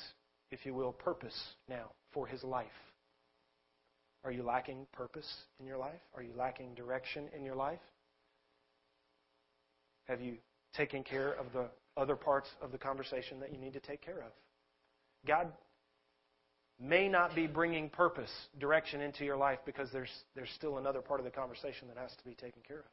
if 0.51 0.65
you 0.65 0.73
will, 0.73 0.91
purpose 0.91 1.37
now 1.69 1.91
for 2.13 2.27
his 2.27 2.43
life. 2.43 2.67
Are 4.23 4.31
you 4.31 4.43
lacking 4.43 4.87
purpose 4.91 5.31
in 5.59 5.65
your 5.65 5.77
life? 5.77 6.01
Are 6.15 6.23
you 6.23 6.31
lacking 6.35 6.73
direction 6.73 7.29
in 7.35 7.43
your 7.43 7.55
life? 7.55 7.79
Have 10.07 10.21
you 10.21 10.37
taken 10.75 11.03
care 11.03 11.33
of 11.33 11.45
the 11.53 11.67
other 11.97 12.15
parts 12.15 12.49
of 12.61 12.71
the 12.71 12.77
conversation 12.77 13.39
that 13.39 13.51
you 13.51 13.59
need 13.59 13.73
to 13.73 13.79
take 13.79 14.01
care 14.01 14.17
of? 14.17 14.31
God 15.27 15.51
may 16.79 17.07
not 17.07 17.35
be 17.35 17.47
bringing 17.47 17.89
purpose, 17.89 18.31
direction 18.59 19.01
into 19.01 19.23
your 19.23 19.37
life 19.37 19.59
because 19.65 19.89
there's, 19.91 20.11
there's 20.35 20.49
still 20.55 20.77
another 20.77 21.01
part 21.01 21.19
of 21.19 21.23
the 21.23 21.31
conversation 21.31 21.87
that 21.87 21.97
has 21.97 22.11
to 22.17 22.25
be 22.25 22.33
taken 22.33 22.61
care 22.67 22.79
of. 22.79 22.85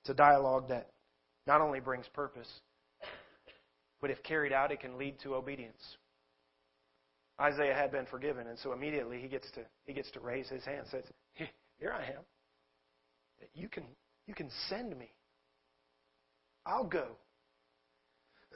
It's 0.00 0.10
a 0.10 0.14
dialogue 0.14 0.68
that 0.68 0.90
not 1.46 1.60
only 1.60 1.80
brings 1.80 2.06
purpose, 2.08 2.48
but 4.00 4.10
if 4.10 4.22
carried 4.22 4.52
out, 4.52 4.72
it 4.72 4.80
can 4.80 4.98
lead 4.98 5.18
to 5.20 5.34
obedience. 5.34 5.80
Isaiah 7.40 7.74
had 7.74 7.92
been 7.92 8.06
forgiven, 8.06 8.46
and 8.46 8.58
so 8.58 8.72
immediately 8.72 9.20
he 9.20 9.28
gets 9.28 9.50
to 9.52 9.60
he 9.84 9.92
gets 9.92 10.10
to 10.12 10.20
raise 10.20 10.48
his 10.48 10.64
hand 10.64 10.80
and 10.80 10.88
says, 10.88 11.04
Here 11.78 11.92
I 11.92 12.04
am. 12.04 12.22
You 13.54 13.68
can 13.68 13.84
you 14.26 14.34
can 14.34 14.50
send 14.68 14.96
me. 14.98 15.12
I'll 16.64 16.84
go. 16.84 17.08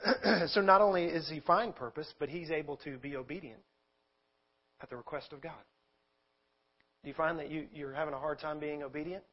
so 0.47 0.61
not 0.61 0.81
only 0.81 1.05
is 1.05 1.29
he 1.29 1.39
find 1.39 1.75
purpose, 1.75 2.11
but 2.19 2.27
he's 2.27 2.49
able 2.49 2.77
to 2.77 2.97
be 2.97 3.15
obedient 3.15 3.61
at 4.81 4.89
the 4.89 4.97
request 4.97 5.31
of 5.31 5.41
God. 5.41 5.61
Do 7.03 7.09
you 7.09 7.13
find 7.15 7.39
that 7.39 7.49
you, 7.49 7.67
you're 7.73 7.93
having 7.93 8.13
a 8.13 8.19
hard 8.19 8.39
time 8.39 8.59
being 8.59 8.83
obedient? 8.83 9.23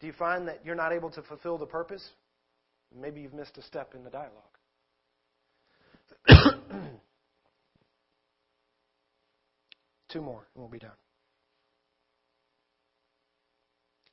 Do 0.00 0.06
you 0.06 0.12
find 0.12 0.46
that 0.48 0.60
you're 0.64 0.74
not 0.74 0.92
able 0.92 1.10
to 1.10 1.22
fulfill 1.22 1.58
the 1.58 1.66
purpose? 1.66 2.06
Maybe 2.94 3.20
you've 3.20 3.34
missed 3.34 3.56
a 3.58 3.62
step 3.62 3.94
in 3.94 4.04
the 4.04 4.10
dialogue. 4.10 4.42
Two 10.08 10.20
more, 10.22 10.46
and 10.54 10.62
we'll 10.62 10.70
be 10.70 10.78
done. 10.78 10.90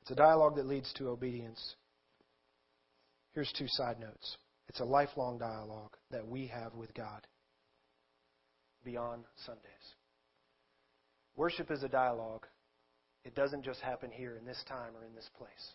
It's 0.01 0.11
a 0.11 0.15
dialogue 0.15 0.57
that 0.57 0.65
leads 0.65 0.91
to 0.93 1.07
obedience. 1.07 1.75
Here's 3.33 3.51
two 3.57 3.67
side 3.69 3.99
notes. 3.99 4.37
It's 4.67 4.81
a 4.81 4.85
lifelong 4.85 5.37
dialogue 5.37 5.95
that 6.11 6.27
we 6.27 6.47
have 6.47 6.73
with 6.75 6.93
God 6.93 7.25
beyond 8.83 9.23
Sundays. 9.45 9.63
Worship 11.35 11.71
is 11.71 11.83
a 11.83 11.87
dialogue. 11.87 12.45
It 13.23 13.33
doesn't 13.35 13.63
just 13.63 13.79
happen 13.79 14.11
here 14.11 14.35
in 14.35 14.45
this 14.45 14.61
time 14.67 14.95
or 14.95 15.05
in 15.05 15.15
this 15.15 15.29
place. 15.37 15.73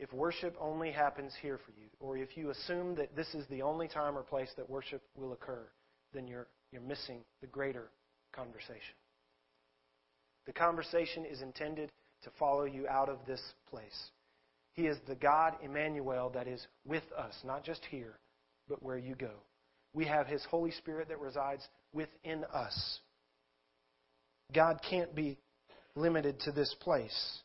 If 0.00 0.10
worship 0.14 0.56
only 0.58 0.90
happens 0.90 1.34
here 1.42 1.58
for 1.58 1.72
you, 1.72 1.88
or 2.00 2.16
if 2.16 2.34
you 2.34 2.48
assume 2.48 2.94
that 2.94 3.14
this 3.14 3.34
is 3.34 3.46
the 3.48 3.60
only 3.60 3.86
time 3.86 4.16
or 4.16 4.22
place 4.22 4.48
that 4.56 4.68
worship 4.68 5.02
will 5.14 5.34
occur, 5.34 5.68
then 6.14 6.26
you're, 6.26 6.46
you're 6.72 6.80
missing 6.80 7.20
the 7.42 7.46
greater 7.46 7.90
conversation. 8.32 8.94
The 10.46 10.54
conversation 10.54 11.26
is 11.26 11.42
intended 11.42 11.92
to 12.22 12.30
follow 12.38 12.64
you 12.64 12.88
out 12.88 13.10
of 13.10 13.18
this 13.26 13.42
place. 13.68 14.10
He 14.72 14.86
is 14.86 14.96
the 15.06 15.16
God, 15.16 15.56
Emmanuel, 15.62 16.30
that 16.30 16.48
is 16.48 16.66
with 16.86 17.04
us, 17.14 17.34
not 17.44 17.62
just 17.62 17.82
here, 17.90 18.18
but 18.70 18.82
where 18.82 18.96
you 18.96 19.14
go. 19.14 19.32
We 19.92 20.06
have 20.06 20.26
His 20.26 20.42
Holy 20.50 20.70
Spirit 20.70 21.08
that 21.08 21.20
resides 21.20 21.68
within 21.92 22.44
us. 22.54 23.00
God 24.54 24.80
can't 24.88 25.14
be 25.14 25.36
limited 25.94 26.40
to 26.40 26.52
this 26.52 26.74
place. 26.80 27.42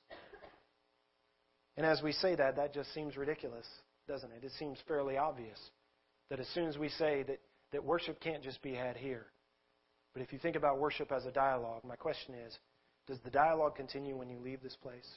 And 1.78 1.86
as 1.86 2.02
we 2.02 2.12
say 2.14 2.36
that, 2.36 2.56
that 2.56 2.74
just 2.74 2.94
seems 2.94 3.18
ridiculous, 3.18 3.66
doesn't 4.08 4.32
it? 4.32 4.44
It 4.44 4.52
seems 4.58 4.78
fairly 4.88 5.18
obvious 5.18 5.60
that 6.30 6.40
as 6.40 6.48
soon 6.54 6.68
as 6.68 6.78
we 6.78 6.90
say 6.90 7.24
that, 7.24 7.40
that 7.72 7.84
worship 7.84 8.20
can't 8.22 8.44
just 8.44 8.62
be 8.62 8.74
had 8.74 8.96
here, 8.96 9.26
but 10.14 10.22
if 10.22 10.32
you 10.32 10.40
think 10.40 10.56
about 10.56 10.80
worship 10.80 11.12
as 11.12 11.26
a 11.26 11.32
dialogue, 11.32 11.84
my 11.84 11.96
question 11.96 12.36
is 12.36 12.58
does 13.08 13.20
the 13.24 13.30
dialogue 13.30 13.76
continue 13.76 14.18
when 14.18 14.30
you 14.30 14.40
leave 14.40 14.64
this 14.64 14.78
place? 14.82 15.08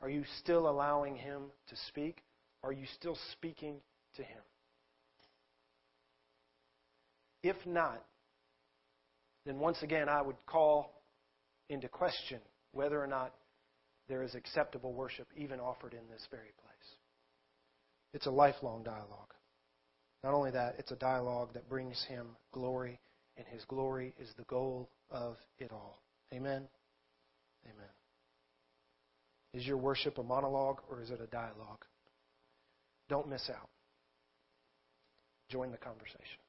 Are 0.00 0.08
you 0.08 0.24
still 0.38 0.68
allowing 0.68 1.16
Him 1.16 1.44
to 1.68 1.76
speak? 1.88 2.22
Are 2.62 2.72
you 2.72 2.86
still 2.94 3.18
speaking 3.32 3.76
to 4.16 4.22
Him? 4.22 4.42
If 7.42 7.56
not, 7.66 8.02
then 9.44 9.58
once 9.58 9.82
again 9.82 10.08
I 10.08 10.22
would 10.22 10.36
call 10.46 11.02
into 11.68 11.88
question 11.88 12.40
whether 12.72 13.02
or 13.02 13.06
not 13.06 13.34
there 14.08 14.22
is 14.22 14.34
acceptable 14.34 14.92
worship 14.92 15.28
even 15.36 15.60
offered 15.60 15.92
in 15.92 16.08
this 16.10 16.26
very 16.30 16.52
place. 16.62 16.94
It's 18.12 18.26
a 18.26 18.30
lifelong 18.30 18.82
dialogue. 18.82 19.34
Not 20.22 20.34
only 20.34 20.50
that, 20.52 20.76
it's 20.78 20.92
a 20.92 20.96
dialogue 20.96 21.50
that 21.54 21.68
brings 21.68 22.04
Him 22.08 22.28
glory, 22.52 22.98
and 23.36 23.46
His 23.48 23.64
glory 23.64 24.14
is 24.18 24.30
the 24.36 24.44
goal 24.44 24.88
of 25.10 25.36
it 25.58 25.70
all. 25.72 26.00
Amen. 26.32 26.66
Amen. 27.64 27.90
Is 29.54 29.66
your 29.66 29.76
worship 29.76 30.18
a 30.18 30.22
monologue 30.22 30.80
or 30.90 31.00
is 31.00 31.10
it 31.10 31.20
a 31.20 31.26
dialogue? 31.26 31.84
Don't 33.08 33.28
miss 33.28 33.48
out. 33.50 33.68
Join 35.48 35.70
the 35.70 35.78
conversation. 35.78 36.45